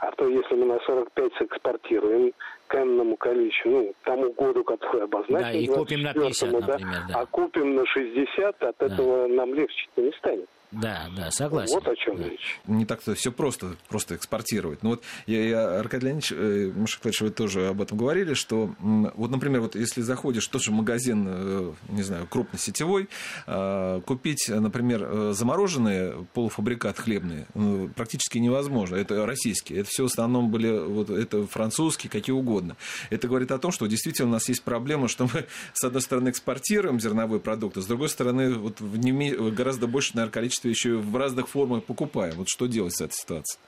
а 0.00 0.10
то 0.12 0.28
если 0.28 0.54
мы 0.54 0.66
на 0.66 0.80
45 0.80 1.34
сэкспортируем 1.34 2.32
к 2.68 2.74
энному 2.74 3.16
количеству, 3.16 3.70
ну, 3.70 3.94
тому 4.04 4.32
году, 4.32 4.64
который 4.64 5.04
обозначен, 5.04 5.42
да, 5.44 5.52
и 5.52 5.66
купим 5.66 6.02
на 6.02 6.12
50, 6.12 6.50
да, 6.50 6.58
например, 6.58 7.00
да. 7.08 7.20
а 7.20 7.26
купим 7.26 7.74
на 7.74 7.86
60, 7.86 8.62
от 8.62 8.76
да. 8.78 8.86
этого 8.86 9.26
нам 9.28 9.54
легче 9.54 9.86
не 9.96 10.12
станет. 10.12 10.48
Да, 10.74 11.08
да, 11.16 11.30
согласен. 11.30 11.74
Вот 11.74 11.86
о 11.86 11.96
чем 11.96 12.16
да. 12.16 12.24
речь. 12.24 12.60
Не 12.66 12.84
так-то 12.84 13.14
все 13.14 13.30
просто, 13.30 13.76
просто 13.88 14.16
экспортировать. 14.16 14.82
Ну 14.82 14.90
вот 14.90 15.02
я, 15.26 15.44
я 15.44 15.78
Аркадий 15.78 16.06
Леонидович, 16.06 16.32
э, 16.32 16.72
Маша 16.74 17.24
вы 17.24 17.30
тоже 17.30 17.68
об 17.68 17.80
этом 17.80 17.96
говорили, 17.98 18.34
что 18.34 18.74
вот, 18.80 19.30
например, 19.30 19.60
вот 19.60 19.76
если 19.76 20.00
заходишь 20.00 20.48
в 20.48 20.50
тот 20.50 20.62
же 20.62 20.72
магазин, 20.72 21.26
э, 21.28 21.72
не 21.88 22.02
знаю, 22.02 22.26
крупный 22.26 22.58
сетевой, 22.58 23.08
э, 23.46 24.00
купить, 24.04 24.48
например, 24.48 25.32
замороженные 25.32 26.26
полуфабрикаты 26.32 27.02
хлебные 27.02 27.46
практически 27.94 28.38
невозможно. 28.38 28.96
Это 28.96 29.24
российские. 29.26 29.80
Это 29.80 29.88
все 29.90 30.02
в 30.04 30.06
основном 30.06 30.50
были 30.50 30.70
вот 30.70 31.10
это 31.10 31.46
французские, 31.46 32.10
какие 32.10 32.34
угодно. 32.34 32.76
Это 33.10 33.28
говорит 33.28 33.50
о 33.50 33.58
том, 33.58 33.72
что 33.72 33.86
действительно 33.86 34.28
у 34.28 34.32
нас 34.32 34.48
есть 34.48 34.62
проблема, 34.62 35.08
что 35.08 35.28
мы, 35.32 35.46
с 35.72 35.84
одной 35.84 36.02
стороны, 36.02 36.30
экспортируем 36.30 37.00
зерновые 37.00 37.40
продукты, 37.40 37.80
с 37.80 37.86
другой 37.86 38.08
стороны, 38.08 38.54
вот 38.54 38.80
в 38.80 38.96
не, 38.96 39.32
гораздо 39.50 39.86
больше, 39.86 40.12
наверное, 40.14 40.32
количество 40.32 40.63
что 40.64 40.68
еще 40.70 40.96
в 40.96 41.14
разных 41.14 41.48
формах 41.48 41.84
покупаем. 41.84 42.36
Вот 42.36 42.48
что 42.48 42.66
делать 42.66 42.94
с 42.96 43.00
этой 43.02 43.12
ситуацией? 43.12 43.60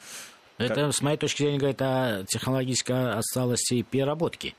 Это, 0.57 0.91
с 0.91 1.03
моей 1.03 1.19
точки 1.19 1.43
зрения, 1.43 1.59
говорит 1.59 1.83
о 1.83 2.25
технологической 2.27 3.13
отсталости 3.13 3.75
и 3.75 3.83
переработки. 3.83 4.55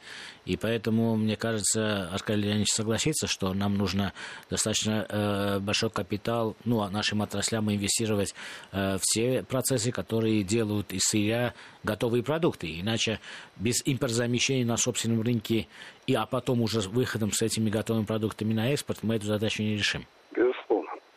И 0.46 0.56
поэтому, 0.56 1.16
мне 1.16 1.36
кажется, 1.36 2.08
Аркадий 2.12 2.44
Леонидович 2.44 2.72
согласится, 2.72 3.26
что 3.26 3.52
нам 3.56 3.76
нужно 3.76 4.14
достаточно 4.52 5.08
э, 5.10 5.60
большой 5.60 5.90
капитал, 5.90 6.56
ну, 6.66 6.82
а 6.82 6.92
нашим 6.92 7.24
отраслям 7.24 7.72
инвестировать 7.72 8.36
э, 8.72 9.00
в 9.00 9.02
те 9.02 9.42
процессы, 9.42 9.92
которые 9.92 10.44
делают 10.44 10.94
из 10.94 11.02
сырья 11.02 11.56
готовые 11.84 12.22
продукты. 12.22 12.80
Иначе 12.80 13.20
без 13.56 13.82
импортзамещения 13.84 14.68
на 14.68 14.78
собственном 14.78 15.24
рынке, 15.24 15.68
и, 16.06 16.14
а 16.14 16.28
потом 16.28 16.62
уже 16.62 16.82
выходом 16.82 17.32
с 17.32 17.42
этими 17.42 17.72
готовыми 17.72 18.06
продуктами 18.06 18.54
на 18.54 18.72
экспорт, 18.72 19.00
мы 19.02 19.16
эту 19.16 19.26
задачу 19.26 19.64
не 19.64 19.76
решим. 19.76 20.06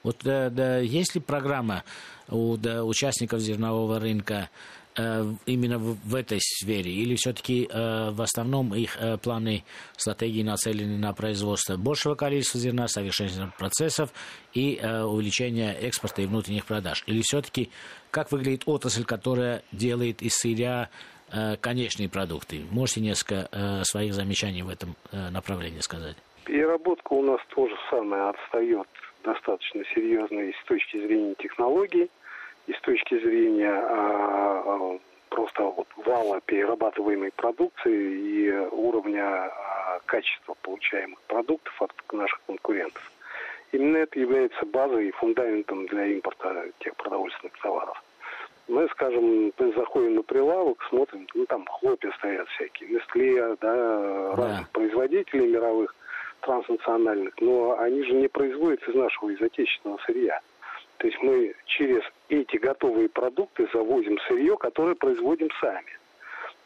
Вот 0.03 0.17
да, 0.25 0.51
да, 0.51 0.79
есть 0.79 1.15
ли 1.15 1.21
программа 1.21 1.85
у 2.29 2.57
да, 2.57 2.85
участников 2.85 3.41
зернового 3.41 4.01
рынка 4.01 4.49
э, 4.97 5.25
именно 5.47 5.79
в, 5.79 5.97
в 6.03 6.15
этой 6.15 6.39
сфере? 6.41 6.91
Или 6.91 7.17
все-таки 7.17 7.69
э, 7.71 8.11
в 8.11 8.23
основном 8.23 8.75
их 8.75 8.97
э, 8.99 9.19
планы, 9.19 9.65
стратегии 9.97 10.43
нацелены 10.43 10.97
на 10.97 11.13
производство 11.13 11.77
большего 11.77 12.15
количества 12.15 12.61
зерна, 12.61 12.89
совершенствование 12.89 13.53
процессов 13.59 14.11
и 14.55 14.77
э, 14.81 15.03
увеличение 15.03 15.75
экспорта 15.75 16.23
и 16.23 16.27
внутренних 16.27 16.65
продаж? 16.65 17.05
Или 17.07 17.21
все-таки 17.21 17.71
как 18.11 18.33
выглядит 18.33 18.63
отрасль, 18.67 19.05
которая 19.05 19.63
делает 19.71 20.23
из 20.23 20.35
сырья 20.35 20.89
э, 21.31 21.57
конечные 21.57 22.09
продукты? 22.09 22.63
Можете 22.71 23.03
несколько 23.03 23.49
э, 23.53 23.85
своих 23.85 24.15
замечаний 24.15 24.63
в 24.63 24.71
этом 24.71 24.97
э, 25.13 25.29
направлении 25.29 25.81
сказать? 25.81 26.17
Переработка 26.45 27.13
у 27.13 27.23
нас 27.23 27.41
тоже 27.55 27.75
самое 27.91 28.31
отстает 28.31 28.89
достаточно 29.23 29.85
серьезно 29.95 30.41
и 30.41 30.53
с 30.53 30.65
точки 30.65 30.97
зрения 30.99 31.35
технологий, 31.35 32.11
и 32.67 32.73
с 32.73 32.81
точки 32.81 33.19
зрения 33.19 33.73
а, 33.73 34.63
а, 34.67 34.99
просто 35.29 35.63
вот 35.63 35.89
вала 35.97 36.41
перерабатываемой 36.43 37.33
продукции 37.33 37.93
и 37.93 38.51
уровня 38.73 39.25
а, 39.25 40.01
качества 40.07 40.55
получаемых 40.63 41.21
продуктов 41.23 41.83
от 41.83 41.93
наших 42.13 42.41
конкурентов. 42.47 43.11
Именно 43.73 43.99
это 43.99 44.19
является 44.19 44.67
базой 44.67 45.09
и 45.09 45.13
фундаментом 45.13 45.87
для 45.87 46.07
импорта 46.07 46.71
тех 46.81 46.97
продовольственных 46.97 47.57
товаров. 47.61 48.03
Мы, 48.69 48.89
скажем, 48.91 49.53
заходим 49.59 50.17
на 50.17 50.23
прилавок, 50.23 50.81
смотрим, 50.89 51.27
ну 51.35 51.45
там 51.47 51.67
хлопья 51.67 52.13
стоят 52.19 52.49
всякие, 52.51 52.91
Nestle, 52.91 53.59
да, 53.61 53.75
да. 53.75 54.37
разных 54.37 54.71
производителей 54.71 55.49
мировых 55.49 55.95
транснациональных, 56.41 57.35
но 57.41 57.79
они 57.79 58.03
же 58.05 58.13
не 58.15 58.29
производятся 58.29 58.91
из 58.91 58.97
нашего, 58.97 59.31
из 59.31 59.41
отечественного 59.41 59.99
сырья. 60.07 60.41
То 60.99 61.07
есть 61.07 61.19
мы 61.23 61.55
через 61.65 62.03
эти 62.29 62.57
готовые 62.57 63.09
продукты 63.09 63.69
завозим 63.73 64.19
сырье, 64.29 64.57
которое 64.59 64.95
производим 64.95 65.49
сами 65.61 65.99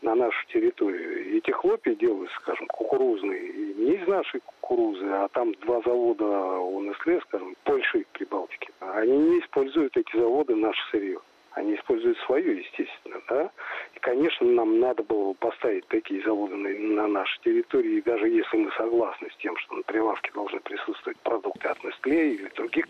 на 0.03 0.15
нашу 0.15 0.47
территорию. 0.49 1.37
Эти 1.37 1.51
хлопья 1.51 1.95
делают, 1.95 2.31
скажем, 2.43 2.67
кукурузные, 2.67 3.75
не 3.75 3.95
из 3.95 4.07
нашей 4.07 4.41
кукурузы, 4.41 5.07
а 5.07 5.29
там 5.29 5.53
два 5.55 5.81
завода 5.83 6.25
у 6.25 6.83
Nestle, 6.83 7.21
скажем, 7.23 7.57
Польши 7.65 8.01
и 8.01 8.07
Прибалтики. 8.13 8.71
Они 8.81 9.17
не 9.17 9.41
используют 9.41 9.97
эти 9.97 10.17
заводы 10.17 10.55
наше 10.57 10.81
сырье. 10.91 11.21
Они 11.55 11.77
используют 11.77 12.19
свое, 12.27 12.59
естественно, 12.59 13.21
да. 13.29 13.51
И, 13.95 13.99
конечно, 14.01 14.47
нам 14.47 14.81
надо 14.81 15.05
было 15.05 15.35
поставить 15.35 15.87
такие 15.87 16.23
заводы 16.25 16.57
на, 16.57 16.69
на 16.69 17.07
нашей 17.07 17.41
территории, 17.43 18.01
даже 18.01 18.29
если 18.29 18.57
мы 18.57 18.73
согласны 18.73 19.31
с 19.31 19.37
тем, 19.37 19.57
что 19.59 19.77
на 19.77 19.83
прилавке 19.83 20.33
должны 20.35 20.59
присутствовать 20.61 21.19
продукты 21.21 21.69
от 21.69 21.79
Nestle 21.79 22.35
или 22.35 22.49
других 22.57 22.87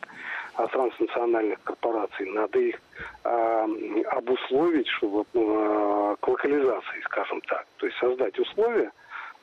а, 0.55 0.67
транснациональных 0.67 1.63
корпораций, 1.63 2.27
надо 2.31 2.59
их 2.59 2.81
а, 3.25 3.69
обусловить, 4.13 4.89
чтобы 4.89 5.27
а, 5.35 6.17
к 6.21 6.27
локализации, 6.27 7.01
скажем 7.05 7.43
так, 7.43 7.67
то 7.77 7.87
есть 7.87 7.99
создать 7.99 8.39
условия, 8.39 8.93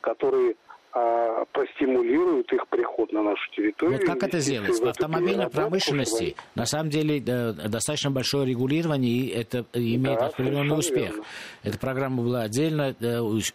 которые 0.02 0.56
а, 0.94 1.46
простимулируют 1.52 2.52
их 2.54 2.68
приход 2.68 3.12
на 3.14 3.24
нашу 3.24 3.52
территорию. 3.52 4.00
Вот 4.00 4.08
как 4.08 4.24
это 4.24 4.40
сделать? 4.40 4.80
В 4.80 4.88
автомобильной 4.88 5.50
промышленности 5.50 6.36
на 6.56 6.66
самом 6.66 6.90
деле 6.90 7.20
достаточно 7.20 8.12
большое 8.12 8.46
регулирование, 8.46 9.12
и 9.12 9.28
это 9.30 9.66
имеет 9.74 10.20
да, 10.20 10.28
определенный 10.28 10.78
успех. 10.78 11.12
Верно. 11.12 11.24
Эта 11.64 11.80
программа 11.80 12.24
была 12.24 12.42
отдельно 12.42 12.96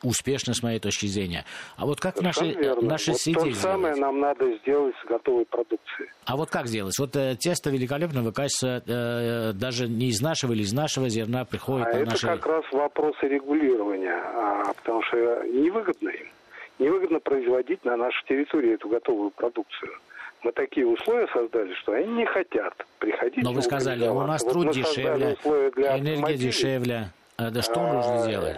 успешна 0.02 0.54
с 0.54 0.62
моей 0.62 0.78
точки 0.78 1.06
зрения. 1.06 1.44
А 1.76 1.86
вот 1.86 2.00
как 2.00 2.20
наши, 2.20 2.56
наши 2.80 3.12
вот 3.12 3.34
То 3.34 3.46
же 3.46 3.54
самое 3.54 3.94
сделать? 3.94 4.00
нам 4.00 4.20
надо 4.20 4.58
сделать 4.58 4.94
с 5.02 5.08
готовой 5.08 5.44
продукцией. 5.44 6.10
А 6.24 6.36
вот 6.36 6.50
как 6.50 6.66
сделать? 6.66 6.94
Вот 6.98 7.14
э, 7.16 7.36
тесто 7.38 7.70
великолепного 7.70 8.32
качества 8.32 8.82
э, 8.86 9.52
даже 9.52 9.88
не 9.88 10.08
из 10.08 10.20
нашего 10.20 10.52
или 10.52 10.62
из 10.62 10.72
нашего 10.72 11.08
зерна 11.08 11.44
приходит 11.44 11.86
а 11.88 11.90
на 11.90 11.96
это 11.98 12.10
наши... 12.10 12.26
как 12.26 12.46
раз 12.46 12.64
вопросы 12.72 13.26
регулирования, 13.26 14.14
а, 14.14 14.72
потому 14.74 15.02
что 15.02 15.16
невыгодно 15.44 16.08
им 16.08 16.26
невыгодно 16.78 17.20
производить 17.20 17.84
на 17.84 17.96
нашей 17.96 18.24
территории 18.26 18.74
эту 18.74 18.88
готовую 18.88 19.30
продукцию. 19.30 19.92
Мы 20.42 20.52
такие 20.52 20.86
условия 20.86 21.26
создали, 21.32 21.74
что 21.74 21.92
они 21.92 22.12
не 22.12 22.26
хотят 22.26 22.74
приходить. 22.98 23.42
Но 23.42 23.52
вы 23.52 23.62
сказали, 23.62 24.06
у 24.06 24.20
нас 24.20 24.42
вот 24.44 24.52
труд 24.52 24.70
дешевле, 24.70 25.36
энергия 25.44 26.36
дешевле. 26.36 27.10
А, 27.36 27.50
да 27.50 27.62
что 27.62 27.80
а, 27.80 27.92
нужно 27.92 28.28
делать? 28.28 28.56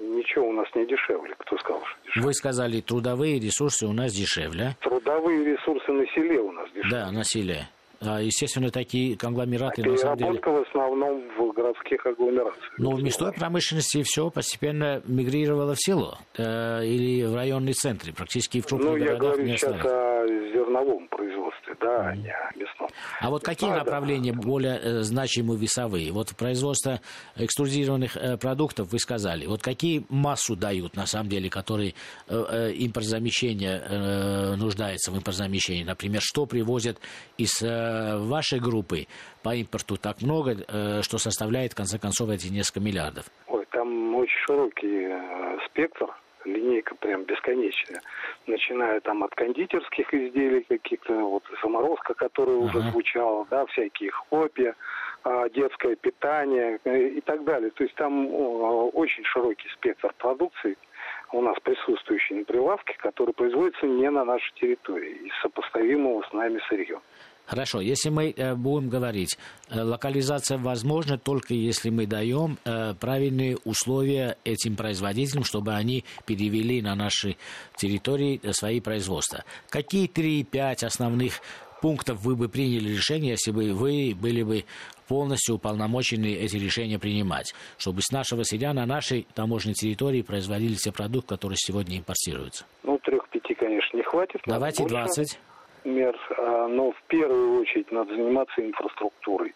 Ничего 0.00 0.48
у 0.48 0.52
нас 0.52 0.68
не 0.74 0.86
дешевле. 0.86 1.34
Кто 1.38 1.56
сказал, 1.58 1.82
что 1.84 1.96
дешевле? 2.04 2.26
Вы 2.26 2.34
сказали, 2.34 2.80
трудовые 2.80 3.40
ресурсы 3.40 3.86
у 3.86 3.92
нас 3.92 4.12
дешевле. 4.12 4.76
Трудовые 4.80 5.44
ресурсы 5.44 5.90
на 5.90 6.06
селе 6.08 6.38
у 6.40 6.52
нас 6.52 6.68
дешевле. 6.70 6.90
Да, 6.90 7.10
на 7.10 7.24
селе. 7.24 7.68
А, 8.04 8.20
естественно, 8.20 8.70
такие 8.70 9.16
конгломераты... 9.16 9.82
А 9.82 9.88
на 9.88 9.96
самом 9.96 10.16
деле... 10.16 10.40
в 10.40 10.68
основном 10.68 11.22
в 11.38 11.52
городских 11.52 12.04
агломерациях. 12.04 12.78
Но 12.78 12.90
в 12.92 13.02
мясной 13.02 13.32
промышленности 13.32 14.02
все 14.02 14.30
постепенно 14.30 15.02
мигрировало 15.06 15.74
в 15.74 15.78
село 15.80 16.18
э, 16.36 16.84
или 16.84 17.24
в 17.24 17.34
районные 17.34 17.74
центры, 17.74 18.12
практически 18.12 18.60
в 18.60 18.66
крупных 18.66 18.92
ну, 18.92 18.98
городах. 18.98 19.20
Ну, 19.20 19.26
я 19.26 19.32
говорю 19.32 19.56
сейчас 19.56 19.84
о 19.84 20.26
зерновом 20.52 21.08
производстве, 21.08 21.51
да, 21.82 22.14
не. 22.14 22.34
А 23.20 23.30
вот 23.30 23.42
какие 23.42 23.70
а, 23.70 23.76
направления 23.76 24.32
да. 24.32 24.40
более 24.40 24.78
э, 24.78 25.00
значимые 25.02 25.58
весовые? 25.58 26.12
Вот 26.12 26.34
производство 26.36 27.00
экструдированных 27.36 28.16
э, 28.16 28.36
продуктов 28.36 28.92
вы 28.92 28.98
сказали. 28.98 29.46
Вот 29.46 29.62
какие 29.62 30.04
массу 30.08 30.56
дают, 30.56 30.96
на 30.96 31.06
самом 31.06 31.28
деле, 31.28 31.50
которые 31.50 31.94
э, 32.28 32.44
э, 32.50 32.72
импортзамещение 32.72 33.82
э, 33.84 34.54
нуждается 34.56 35.10
в 35.10 35.16
импортзамещении? 35.16 35.84
Например, 35.84 36.20
что 36.22 36.46
привозят 36.46 36.98
из 37.36 37.62
э, 37.62 37.82
Э, 37.82 38.18
вашей 38.18 38.60
группы 38.60 39.06
по 39.42 39.54
импорту 39.54 39.96
так 39.96 40.22
много, 40.22 40.52
э, 40.52 41.02
что 41.02 41.18
составляет, 41.18 41.72
в 41.72 41.76
конце 41.76 41.98
концов, 41.98 42.30
эти 42.30 42.48
несколько 42.48 42.80
миллиардов? 42.80 43.24
Ой, 43.48 43.66
там 43.70 44.14
очень 44.14 44.38
широкий 44.46 45.06
э, 45.08 45.58
спектр, 45.66 46.06
линейка 46.44 46.94
прям 46.94 47.24
бесконечная. 47.24 48.00
Начиная 48.46 49.00
там 49.00 49.22
от 49.24 49.34
кондитерских 49.34 50.12
изделий 50.12 50.64
каких-то, 50.68 51.14
вот 51.14 51.44
заморозка, 51.62 52.14
которая 52.14 52.56
ага. 52.56 52.64
уже 52.66 52.80
звучала, 52.90 53.46
да, 53.50 53.66
всякие 53.66 54.10
хлопья, 54.10 54.74
а, 55.24 55.48
детское 55.48 55.96
питание 55.96 56.78
и 56.84 57.20
так 57.20 57.44
далее. 57.44 57.70
То 57.70 57.84
есть 57.84 57.94
там 57.96 58.28
очень 58.32 59.24
широкий 59.24 59.68
спектр 59.70 60.12
продукции, 60.18 60.76
у 61.32 61.40
нас 61.40 61.56
присутствующие 61.62 62.40
на 62.40 62.44
прилавке, 62.44 62.94
который 62.98 63.32
производится 63.32 63.86
не 63.86 64.10
на 64.10 64.24
нашей 64.24 64.52
территории, 64.54 65.26
из 65.26 65.32
сопоставимого 65.40 66.22
с 66.28 66.32
нами 66.32 66.60
сырьем. 66.68 67.00
Хорошо, 67.46 67.80
если 67.80 68.08
мы 68.08 68.30
э, 68.30 68.54
будем 68.54 68.88
говорить, 68.88 69.36
э, 69.68 69.82
локализация 69.82 70.58
возможна 70.58 71.18
только 71.18 71.54
если 71.54 71.90
мы 71.90 72.06
даем 72.06 72.56
э, 72.64 72.94
правильные 72.94 73.56
условия 73.64 74.38
этим 74.44 74.76
производителям, 74.76 75.44
чтобы 75.44 75.74
они 75.74 76.04
перевели 76.24 76.80
на 76.80 76.94
наши 76.94 77.36
территории 77.76 78.40
свои 78.52 78.80
производства. 78.80 79.44
Какие 79.68 80.08
3-5 80.08 80.86
основных 80.86 81.40
пунктов 81.82 82.22
вы 82.22 82.36
бы 82.36 82.48
приняли 82.48 82.90
решение, 82.90 83.32
если 83.32 83.50
бы 83.50 83.74
вы 83.74 84.14
были 84.18 84.42
бы 84.42 84.64
полностью 85.08 85.56
уполномочены 85.56 86.32
эти 86.32 86.56
решения 86.56 86.98
принимать, 86.98 87.54
чтобы 87.76 88.00
с 88.00 88.12
нашего 88.12 88.44
сырья 88.44 88.72
на 88.72 88.86
нашей 88.86 89.26
таможенной 89.34 89.74
территории 89.74 90.22
производились 90.22 90.82
те 90.82 90.92
продукты, 90.92 91.34
которые 91.34 91.56
сегодня 91.58 91.98
импортируются? 91.98 92.64
Ну, 92.84 92.98
трех-пяти, 92.98 93.54
конечно, 93.54 93.96
не 93.96 94.04
хватит. 94.04 94.40
Давайте 94.46 94.86
20 94.86 95.38
мер, 95.84 96.16
а, 96.38 96.68
но 96.68 96.92
в 96.92 97.02
первую 97.08 97.60
очередь 97.60 97.90
надо 97.92 98.14
заниматься 98.14 98.64
инфраструктурой 98.64 99.54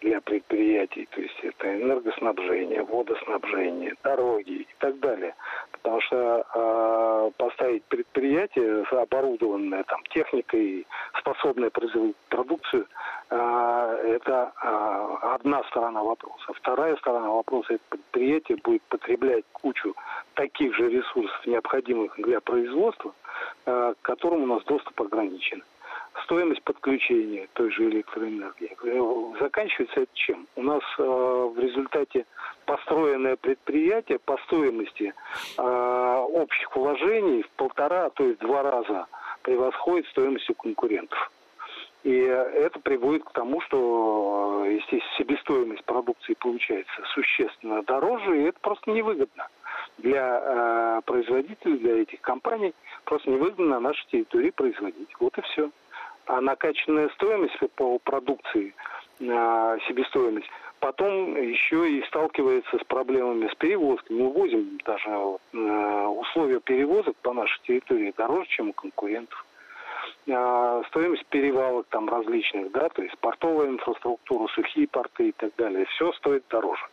для 0.00 0.20
предприятий, 0.20 1.08
то 1.10 1.20
есть 1.20 1.38
это 1.42 1.74
энергоснабжение, 1.74 2.82
водоснабжение, 2.82 3.94
дороги 4.02 4.52
и 4.52 4.68
так 4.78 4.98
далее. 5.00 5.34
Потому 5.72 6.00
что 6.02 6.46
э, 6.54 7.30
поставить 7.36 7.82
предприятие, 7.84 8.84
оборудованное 8.90 9.84
там 9.84 10.02
техникой, 10.10 10.86
способное 11.26 11.70
производить 11.70 12.16
продукцию, 12.28 12.86
э, 13.30 14.16
это 14.16 14.52
э, 14.62 15.16
одна 15.34 15.62
сторона 15.64 16.02
вопроса. 16.02 16.52
Вторая 16.54 16.96
сторона 16.96 17.30
вопроса, 17.30 17.74
это 17.74 17.82
предприятие 17.88 18.58
будет 18.62 18.82
потреблять 18.82 19.44
кучу 19.52 19.94
таких 20.34 20.74
же 20.76 20.88
ресурсов, 20.88 21.46
необходимых 21.46 22.14
для 22.16 22.40
производства, 22.40 23.12
э, 23.66 23.94
к 24.00 24.06
которым 24.06 24.44
у 24.44 24.46
нас 24.46 24.64
доступ 24.64 25.00
ограничен 25.00 25.62
стоимость 26.24 26.62
подключения 26.62 27.46
той 27.52 27.70
же 27.70 27.90
электроэнергии. 27.90 29.38
Заканчивается 29.38 30.00
это 30.00 30.10
чем? 30.14 30.46
У 30.56 30.62
нас 30.62 30.82
в 30.96 31.58
результате 31.58 32.24
построенное 32.64 33.36
предприятие 33.36 34.18
по 34.20 34.38
стоимости 34.46 35.12
общих 35.58 36.74
вложений 36.74 37.42
в 37.42 37.50
полтора, 37.50 38.08
то 38.10 38.24
есть 38.24 38.40
два 38.40 38.62
раза 38.62 39.06
превосходит 39.46 40.08
стоимость 40.08 40.50
у 40.50 40.54
конкурентов. 40.54 41.30
И 42.02 42.12
это 42.14 42.80
приводит 42.80 43.24
к 43.24 43.32
тому, 43.32 43.60
что, 43.60 44.64
э, 44.66 44.74
естественно, 44.74 45.16
себестоимость 45.18 45.84
продукции 45.84 46.34
получается 46.34 47.02
существенно 47.14 47.82
дороже, 47.84 48.42
и 48.42 48.44
это 48.44 48.58
просто 48.60 48.90
невыгодно 48.90 49.48
для 49.98 50.40
э, 50.42 51.00
производителей, 51.04 51.78
для 51.78 52.02
этих 52.02 52.20
компаний, 52.20 52.74
просто 53.04 53.30
невыгодно 53.30 53.66
на 53.66 53.80
нашей 53.80 54.06
территории 54.08 54.50
производить. 54.50 55.08
Вот 55.20 55.38
и 55.38 55.42
все 55.42 55.70
а 56.28 56.40
накачанная 56.40 57.08
стоимость 57.10 57.56
по 57.76 58.00
продукции 58.00 58.74
себестоимость. 59.18 60.50
Потом 60.80 61.36
еще 61.36 61.90
и 61.90 62.02
сталкивается 62.04 62.78
с 62.78 62.84
проблемами 62.84 63.48
с 63.48 63.54
перевозками. 63.54 64.22
Мы 64.22 64.30
возим 64.30 64.78
даже 64.84 65.10
условия 65.52 66.60
перевозок 66.60 67.16
по 67.22 67.32
нашей 67.32 67.60
территории 67.62 68.12
дороже, 68.16 68.48
чем 68.50 68.70
у 68.70 68.72
конкурентов. 68.72 69.44
Стоимость 70.24 71.26
перевалок 71.26 71.86
там 71.88 72.08
различных, 72.08 72.70
да, 72.72 72.88
то 72.88 73.02
есть 73.02 73.16
портовая 73.18 73.68
инфраструктура, 73.68 74.48
сухие 74.48 74.88
порты 74.88 75.28
и 75.28 75.32
так 75.32 75.54
далее, 75.56 75.86
все 75.86 76.12
стоит 76.12 76.44
дороже. 76.50 76.84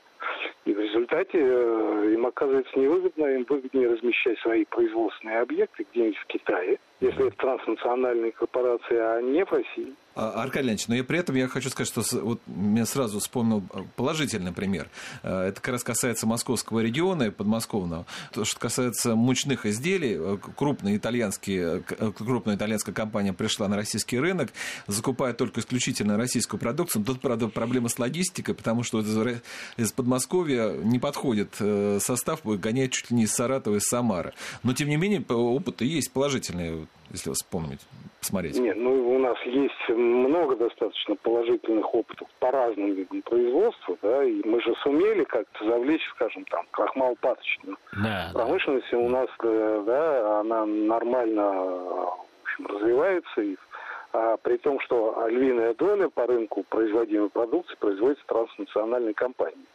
И 0.66 0.74
в 0.74 0.80
результате 0.80 1.40
э, 1.40 2.12
им 2.14 2.26
оказывается 2.26 2.78
невыгодно, 2.80 3.26
им 3.26 3.46
выгоднее 3.50 3.90
размещать 3.90 4.40
свои 4.40 4.66
производственные 4.66 5.40
объекты 5.40 5.86
где-нибудь 5.92 6.18
в 6.18 6.26
Китае, 6.28 6.80
если 7.02 7.28
это 7.28 7.38
транснациональные 7.38 8.32
корпорации, 8.32 8.98
а 8.98 9.22
не 9.22 9.44
в 9.44 9.52
России. 9.52 9.94
А, 10.16 10.44
Аркадий 10.44 10.68
Леонидович, 10.68 10.88
но 10.90 10.96
и 10.96 11.02
при 11.02 11.20
этом 11.20 11.36
я 11.36 11.48
хочу 11.48 11.70
сказать, 11.70 11.88
что 11.88 12.04
вот 12.24 12.40
мне 12.46 12.86
сразу 12.86 13.20
вспомнил 13.20 13.64
положительный 13.96 14.52
пример. 14.52 14.90
Э, 15.24 15.48
это 15.48 15.60
как 15.60 15.74
раз 15.74 15.84
касается 15.84 16.28
московского 16.28 16.82
региона 16.82 17.24
и 17.24 17.30
подмосковного. 17.32 18.06
То, 18.32 18.46
что 18.46 18.60
касается 18.60 19.16
мучных 19.16 19.66
изделий, 19.66 20.16
э, 20.20 20.38
крупная, 20.56 20.98
итальянские, 20.98 21.84
э, 21.90 22.12
крупная 22.16 22.56
итальянская 22.56 22.94
компания 22.94 23.34
пришла 23.34 23.68
на 23.68 23.76
российский 23.76 24.20
рынок, 24.20 24.52
закупая 24.86 25.34
только 25.34 25.62
исключительно 25.62 26.16
российскую 26.16 26.60
продукцию. 26.60 27.04
Тут, 27.04 27.20
правда, 27.20 27.48
проблема 27.48 27.90
с 27.90 27.98
логистикой, 27.98 28.54
потому 28.54 28.84
что 28.84 29.02
из 29.78 29.92
Подмосковья 29.92 30.74
не 30.74 31.00
подходит 31.00 31.56
состав, 32.00 32.42
гоняет 32.44 32.92
чуть 32.92 33.10
ли 33.10 33.18
не 33.18 33.24
из 33.24 33.34
Саратова, 33.34 33.78
из 33.78 33.84
Самары. 33.84 34.34
Но, 34.62 34.74
тем 34.74 34.90
не 34.90 34.98
менее, 34.98 35.22
опыт 35.22 35.82
есть 35.82 36.12
положительный 36.12 36.88
если 37.14 37.32
вспомнить, 37.32 37.80
посмотреть? 38.20 38.60
Нет, 38.60 38.76
ну 38.76 39.16
у 39.16 39.20
нас 39.20 39.38
есть 39.46 39.90
много 39.90 40.56
достаточно 40.56 41.16
положительных 41.16 41.94
опытов 41.94 42.28
по 42.40 42.52
разным 42.52 42.94
видам 42.94 43.22
производства, 43.22 43.98
да, 44.02 44.24
и 44.24 44.46
мы 44.46 44.62
же 44.62 44.74
сумели 44.84 45.24
как-то 45.24 45.66
завлечь, 45.66 46.06
скажем, 46.16 46.44
там, 46.46 46.66
крахмал 46.72 47.16
паточную. 47.22 47.78
Да, 48.04 48.32
Промышленность 48.34 48.92
да. 48.92 48.98
у 48.98 49.10
нас, 49.10 49.30
э, 49.44 49.84
да, 49.86 50.40
она 50.42 50.66
нормально 50.66 51.44
в 51.44 52.42
общем, 52.44 52.68
развивается, 52.68 53.42
и 53.42 53.56
а, 54.12 54.38
при 54.38 54.58
том, 54.58 54.80
что 54.82 55.28
львиная 55.28 55.74
доля 55.76 56.10
по 56.10 56.28
рынку 56.28 56.64
производимой 56.64 57.30
продукции 57.30 57.76
производится 57.76 58.26
транснациональной 58.28 59.14
компанией. 59.14 59.66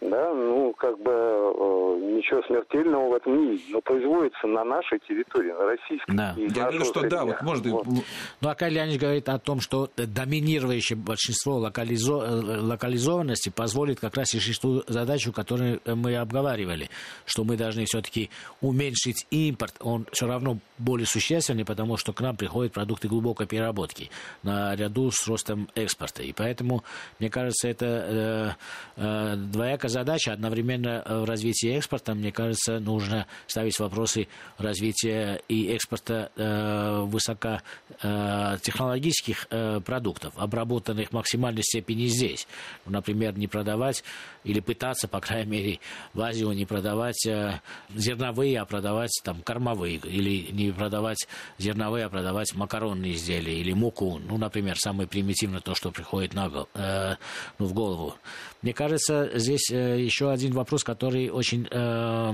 Да, 0.00 0.34
ну, 0.34 0.72
как 0.74 0.98
бы 0.98 1.10
э, 1.10 2.16
ничего 2.16 2.42
смертельного 2.42 3.10
в 3.10 3.14
этом 3.14 3.38
не 3.38 3.50
видно. 3.52 3.64
Но 3.70 3.80
производится 3.80 4.46
на 4.46 4.64
нашей 4.64 4.98
территории, 5.00 5.52
на 5.52 5.64
российской. 5.64 6.14
Да. 6.14 6.34
Я 6.36 6.48
говорю, 6.48 6.84
что 6.84 7.08
да, 7.08 7.24
вот 7.24 7.42
может... 7.42 7.66
Вот. 7.66 7.86
Ну, 7.86 8.48
Акаль 8.48 8.72
Леонидович 8.72 9.00
говорит 9.00 9.28
о 9.28 9.38
том, 9.38 9.60
что 9.60 9.90
доминирующее 9.96 10.96
большинство 10.96 11.56
локализо... 11.56 12.14
Э, 12.14 12.60
локализованности 12.60 13.50
позволит 13.50 14.00
как 14.00 14.16
раз 14.16 14.34
решить 14.34 14.60
ту 14.60 14.82
задачу, 14.86 15.32
которую 15.32 15.80
мы 15.86 16.16
обговаривали, 16.16 16.90
что 17.24 17.44
мы 17.44 17.56
должны 17.56 17.84
все-таки 17.84 18.30
уменьшить 18.60 19.26
импорт. 19.30 19.74
Он 19.80 20.06
все 20.12 20.26
равно 20.26 20.58
более 20.78 21.06
существенный, 21.06 21.64
потому 21.64 21.96
что 21.96 22.12
к 22.12 22.20
нам 22.20 22.36
приходят 22.36 22.72
продукты 22.72 23.08
глубокой 23.08 23.46
переработки 23.46 24.10
наряду 24.42 25.10
с 25.10 25.26
ростом 25.26 25.68
экспорта. 25.74 26.22
И 26.22 26.32
поэтому, 26.32 26.84
мне 27.18 27.30
кажется, 27.30 27.68
это 27.68 28.56
э, 28.96 29.02
э, 29.02 29.36
двоякая 29.58 29.90
задача. 29.90 30.32
Одновременно 30.32 31.02
в 31.04 31.24
развитии 31.24 31.76
экспорта, 31.76 32.14
мне 32.14 32.30
кажется, 32.30 32.78
нужно 32.78 33.26
ставить 33.48 33.76
вопросы 33.80 34.28
развития 34.56 35.42
и 35.48 35.72
экспорта 35.72 36.30
э, 36.36 37.00
высокотехнологических 37.02 39.48
э, 39.50 39.80
продуктов, 39.80 40.34
обработанных 40.36 41.08
в 41.08 41.12
максимальной 41.12 41.64
степени 41.64 42.06
здесь. 42.06 42.46
Например, 42.86 43.36
не 43.36 43.48
продавать 43.48 44.04
или 44.44 44.60
пытаться, 44.60 45.08
по 45.08 45.18
крайней 45.20 45.50
мере, 45.50 45.80
в 46.14 46.20
Азию 46.20 46.52
не 46.52 46.64
продавать 46.64 47.26
э, 47.26 47.60
зерновые, 47.94 48.60
а 48.60 48.64
продавать 48.64 49.10
там 49.24 49.42
кормовые. 49.42 49.96
Или 49.96 50.52
не 50.52 50.70
продавать 50.70 51.26
зерновые, 51.58 52.04
а 52.04 52.08
продавать 52.08 52.54
макаронные 52.54 53.14
изделия 53.14 53.58
или 53.58 53.72
муку. 53.72 54.18
Ну, 54.18 54.38
например, 54.38 54.76
самое 54.78 55.08
примитивное 55.08 55.58
то, 55.60 55.74
что 55.74 55.90
приходит 55.90 56.34
на, 56.34 56.68
э, 56.74 57.16
ну, 57.58 57.66
в 57.66 57.74
голову. 57.74 58.14
Мне 58.62 58.72
кажется, 58.72 59.36
здесь 59.38 59.70
э, 59.70 60.00
еще 60.00 60.30
один 60.30 60.52
вопрос, 60.52 60.84
который 60.84 61.30
очень 61.30 61.66
э, 61.70 62.32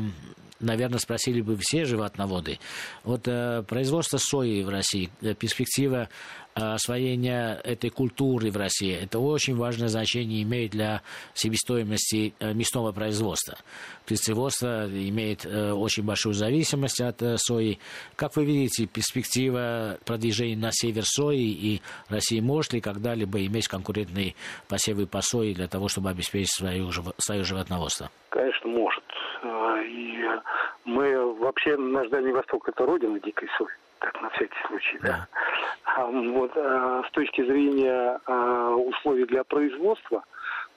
наверное, 0.60 0.98
спросили 0.98 1.40
бы 1.40 1.56
все 1.60 1.84
животноводы. 1.84 2.58
Вот 3.02 3.26
э, 3.26 3.62
производство 3.62 4.18
сои 4.18 4.62
в 4.62 4.68
России, 4.68 5.10
э, 5.22 5.34
перспектива 5.34 6.08
освоения 6.54 7.60
этой 7.64 7.90
культуры 7.90 8.50
в 8.50 8.56
России, 8.56 8.94
это 8.94 9.18
очень 9.18 9.56
важное 9.56 9.88
значение 9.88 10.42
имеет 10.42 10.70
для 10.70 11.02
себестоимости 11.34 12.32
э, 12.38 12.52
мясного 12.54 12.92
производства. 12.92 13.58
Птицеводство 14.06 14.86
имеет 14.86 15.44
э, 15.44 15.72
очень 15.72 16.04
большую 16.04 16.34
зависимость 16.34 17.00
от 17.00 17.22
э, 17.22 17.36
сои. 17.38 17.78
Как 18.14 18.36
вы 18.36 18.44
видите, 18.44 18.86
перспектива 18.86 19.98
продвижения 20.04 20.56
на 20.56 20.70
север 20.72 21.04
сои 21.04 21.50
и 21.50 21.82
России 22.08 22.40
может 22.40 22.72
ли 22.72 22.80
когда-либо 22.80 23.44
иметь 23.46 23.66
конкурентные 23.66 24.34
посевы 24.68 25.06
по 25.06 25.22
сои 25.22 25.54
для 25.54 25.66
того, 25.66 25.88
чтобы 25.88 26.10
обеспечить 26.10 26.52
свое, 26.52 26.88
свое 27.18 27.42
животноводство? 27.42 28.10
Конечно, 28.30 28.70
может. 28.70 29.02
А, 29.42 29.80
и 29.82 30.24
мы 30.84 31.34
вообще, 31.34 31.76
наш 31.76 32.08
Дальний 32.08 32.32
Восток– 32.32 32.68
это 32.70 32.86
родина 32.86 33.18
дикой 33.20 33.48
сои 33.58 33.68
так 34.04 34.20
на 34.20 34.28
всякий 34.30 34.58
случай, 34.66 34.98
да. 35.02 35.08
да. 35.08 35.28
А, 35.84 36.04
вот, 36.06 36.52
а, 36.56 37.02
с 37.08 37.10
точки 37.12 37.42
зрения 37.44 38.20
а, 38.26 38.74
условий 38.74 39.24
для 39.24 39.44
производства 39.44 40.24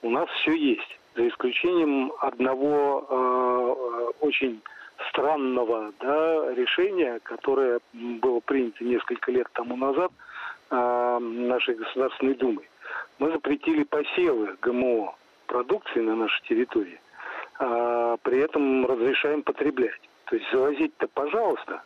у 0.02 0.10
нас 0.10 0.30
все 0.42 0.54
есть, 0.54 1.00
за 1.16 1.28
исключением 1.28 2.14
одного 2.20 4.14
очень 4.20 4.62
странного 5.10 5.92
да, 6.00 6.54
решения, 6.54 7.20
которое 7.24 7.80
было 7.94 8.40
принято 8.42 8.84
несколько 8.84 9.32
лет 9.32 9.48
тому 9.54 9.76
назад 9.76 10.12
нашей 10.70 11.74
Государственной 11.74 12.36
Думой. 12.36 12.70
Мы 13.18 13.32
запретили 13.32 13.84
посевы 13.84 14.56
ГМО 14.62 15.16
продукции 15.48 16.02
на 16.02 16.16
нашей 16.16 16.44
территории, 16.44 17.00
а 17.60 18.18
при 18.18 18.40
этом 18.40 18.86
разрешаем 18.86 19.44
потреблять. 19.44 20.00
То 20.26 20.36
есть 20.36 20.48
завозить-то, 20.52 21.08
пожалуйста, 21.08 21.82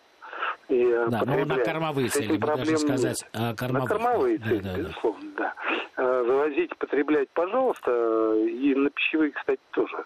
и 0.69 0.83
э, 0.83 1.07
да, 1.09 1.23
но 1.25 1.45
на 1.45 1.57
кормовые 1.57 2.09
цели, 2.09 2.37
проблем 2.37 2.77
сказать. 2.77 3.25
А 3.33 3.53
кормовые. 3.53 3.83
На 3.83 3.87
кормовые 3.87 4.37
да, 4.37 4.45
цели, 4.45 4.59
да, 4.61 4.77
безусловно, 4.77 5.31
да. 5.37 5.53
да. 5.97 6.03
Э, 6.03 6.23
завозить, 6.25 6.77
потреблять, 6.77 7.29
пожалуйста, 7.29 8.33
и 8.35 8.73
на 8.75 8.89
пищевые, 8.89 9.31
кстати, 9.31 9.61
тоже 9.71 10.05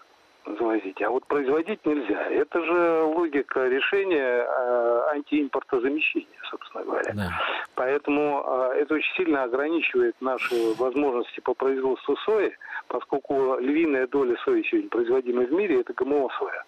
завозить. 0.54 1.00
А 1.02 1.10
вот 1.10 1.26
производить 1.26 1.84
нельзя. 1.84 2.30
Это 2.30 2.64
же 2.64 3.02
логика 3.02 3.66
решения 3.66 4.46
э, 4.46 5.02
антиимпортозамещения, 5.12 6.40
собственно 6.50 6.84
говоря. 6.84 7.12
Да. 7.14 7.30
Поэтому 7.74 8.44
э, 8.46 8.80
это 8.80 8.94
очень 8.94 9.14
сильно 9.16 9.44
ограничивает 9.44 10.14
наши 10.20 10.54
возможности 10.78 11.40
по 11.40 11.54
производству 11.54 12.16
сои, 12.24 12.52
поскольку 12.88 13.58
львиная 13.58 14.06
доля 14.06 14.36
сои 14.44 14.62
сегодня 14.62 14.88
производимой 14.90 15.46
в 15.46 15.52
мире– 15.52 15.80
это 15.80 15.92
ГМО-соя. 15.92 16.64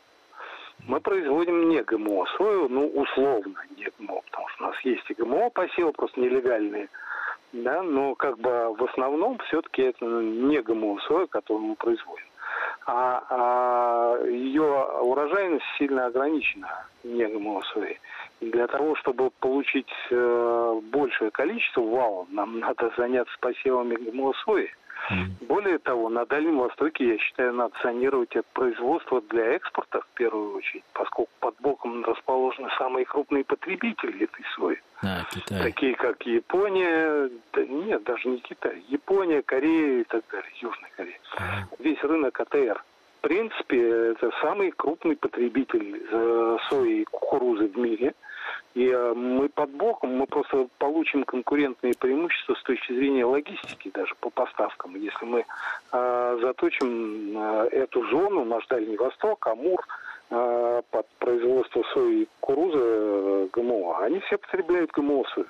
Мы 0.87 1.01
производим 1.01 1.69
не 1.69 1.83
ГМО 1.83 2.27
сою, 2.37 2.69
ну, 2.69 2.87
условно 2.87 3.55
не 3.77 3.89
ГМО, 3.99 4.21
потому 4.27 4.49
что 4.49 4.65
у 4.65 4.67
нас 4.69 4.81
есть 4.85 5.11
и 5.11 5.15
ГМО 5.15 5.51
посевы, 5.51 5.93
просто 5.93 6.21
нелегальные, 6.21 6.89
да, 7.53 7.83
но 7.83 8.15
как 8.15 8.39
бы 8.39 8.75
в 8.75 8.85
основном 8.85 9.39
все-таки 9.49 9.83
это 9.83 10.05
не 10.05 10.61
ГМО 10.63 11.01
соя, 11.07 11.27
которую 11.27 11.67
мы 11.67 11.75
производим. 11.77 12.28
А, 12.91 13.23
а 13.29 14.25
ее 14.25 14.63
урожайность 15.03 15.67
сильно 15.77 16.07
ограничена 16.07 16.87
не 17.05 17.27
ГМО 17.27 17.61
соей. 17.75 18.01
Для 18.41 18.67
того, 18.67 18.97
чтобы 18.97 19.31
получить 19.41 19.93
э, 20.11 20.81
большее 20.91 21.31
количество 21.31 21.83
валов, 21.83 22.29
нам 22.31 22.59
надо 22.61 22.91
заняться 22.97 23.37
посевами 23.41 23.95
ГМО 23.95 24.33
сои. 25.09 25.27
Более 25.47 25.79
того, 25.79 26.09
на 26.09 26.25
Дальнем 26.27 26.59
Востоке, 26.59 27.09
я 27.09 27.19
считаю, 27.19 27.53
надо 27.53 27.75
санировать 27.83 28.35
это 28.35 28.47
производство 28.53 29.21
для 29.23 29.55
экспорта 29.55 30.01
в 30.01 30.09
первую 30.15 30.57
очередь, 30.57 30.85
поскольку 30.93 31.31
под 31.41 31.55
боком 31.61 32.05
расположены 32.05 32.69
самые 32.79 33.05
крупные 33.05 33.45
потребители 33.45 34.25
этой 34.25 34.45
сои. 34.57 34.77
А, 35.03 35.25
Китай. 35.31 35.63
Такие 35.63 35.95
как 35.95 36.23
Япония, 36.27 37.31
да 37.53 37.65
нет, 37.65 38.03
даже 38.05 38.29
не 38.29 38.39
Китай, 38.39 38.83
Япония, 38.89 39.43
Корея 39.43 40.01
и 40.01 40.05
так 40.05 40.25
далее, 40.31 40.51
Южная 40.61 40.91
Корея. 40.97 41.19
А. 41.37 41.43
Весь 41.79 42.03
рынок 42.03 42.39
АТР. 42.41 42.83
В 43.19 43.21
принципе, 43.21 44.13
это 44.13 44.31
самый 44.41 44.71
крупный 44.71 45.17
потребитель 45.17 46.03
э, 46.11 46.57
сои 46.69 47.01
и 47.01 47.05
кукурузы 47.05 47.67
в 47.69 47.77
мире– 47.77 48.15
и 48.79 48.91
э, 48.93 49.13
мы 49.13 49.49
под 49.49 49.71
боком, 49.71 50.17
мы 50.17 50.27
просто 50.27 50.69
получим 50.79 51.25
конкурентные 51.25 51.95
преимущества 51.99 52.55
с 52.55 52.63
точки 52.63 52.93
зрения 52.93 53.25
логистики 53.25 53.91
даже 53.93 54.15
по 54.21 54.31
поставкам. 54.31 54.95
Если 54.95 55.25
мы 55.25 55.45
э, 55.93 56.39
заточим 56.41 57.37
э, 57.37 57.69
эту 57.73 58.09
зону, 58.09 58.45
наш 58.45 58.65
Дальний 58.69 58.97
Восток, 58.97 59.47
Амур, 59.47 59.85
под 60.29 61.07
производство 61.19 61.83
сои 61.95 62.25
и 62.25 62.29
кукурузы 62.41 63.49
ГМО, 63.51 63.99
они 64.05 64.21
все 64.21 64.37
потребляют 64.37 64.91
ГМО 64.91 65.25
сою. 65.35 65.47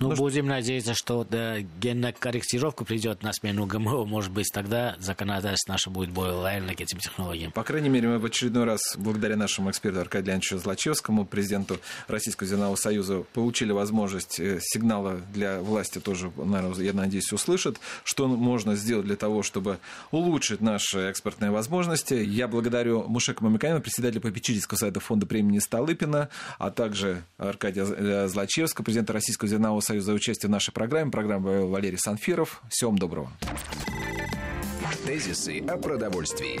Ну, 0.00 0.08
ну 0.08 0.16
будем 0.16 0.46
что... 0.46 0.54
надеяться, 0.54 0.94
что 0.94 1.24
да, 1.24 1.60
генная 1.60 2.12
корректировка 2.12 2.86
придет 2.86 3.22
на 3.22 3.34
смену 3.34 3.66
ГМО. 3.66 4.06
Может 4.06 4.32
быть, 4.32 4.48
тогда 4.50 4.96
законодательство 4.98 5.72
наше 5.72 5.90
будет 5.90 6.10
более 6.10 6.36
лояльно 6.36 6.74
к 6.74 6.80
этим 6.80 6.98
технологиям. 6.98 7.52
По 7.52 7.62
крайней 7.64 7.90
мере, 7.90 8.08
мы 8.08 8.18
в 8.18 8.24
очередной 8.24 8.64
раз, 8.64 8.80
благодаря 8.96 9.36
нашему 9.36 9.70
эксперту 9.70 10.00
Аркадию 10.00 10.28
Леонидовичу 10.28 10.58
Злачевскому, 10.58 11.26
президенту 11.26 11.78
Российского 12.08 12.48
зернового 12.48 12.76
союза, 12.76 13.24
получили 13.34 13.72
возможность 13.72 14.40
э, 14.40 14.58
сигнала 14.62 15.20
для 15.34 15.60
власти 15.60 15.98
тоже, 15.98 16.32
наверное, 16.34 16.74
я 16.82 16.94
надеюсь, 16.94 17.30
услышат, 17.30 17.78
что 18.02 18.26
можно 18.26 18.76
сделать 18.76 19.04
для 19.04 19.16
того, 19.16 19.42
чтобы 19.42 19.80
улучшить 20.12 20.62
наши 20.62 20.98
экспортные 21.00 21.50
возможности. 21.50 22.14
Я 22.14 22.48
благодарю 22.48 23.04
Мушека 23.06 23.44
Мамиканина, 23.44 23.80
председателя 23.82 24.20
попечительского 24.22 24.78
совета 24.78 25.00
фонда 25.00 25.26
премии 25.26 25.58
Столыпина, 25.58 26.30
а 26.58 26.70
также 26.70 27.22
Аркадия 27.36 27.84
э, 27.84 28.28
Злачевского, 28.28 28.82
президента 28.82 29.12
Российского 29.12 29.46
зернового 29.46 29.80
союза 29.80 29.89
за 29.98 30.12
участие 30.12 30.48
в 30.48 30.52
нашей 30.52 30.72
программе. 30.72 31.10
Программа 31.10 31.66
Валерий 31.66 31.98
Санфиров. 31.98 32.62
Всем 32.68 32.96
доброго. 32.96 33.32
Тезисы 35.04 35.58
о 35.66 35.76
продовольствии. 35.76 36.60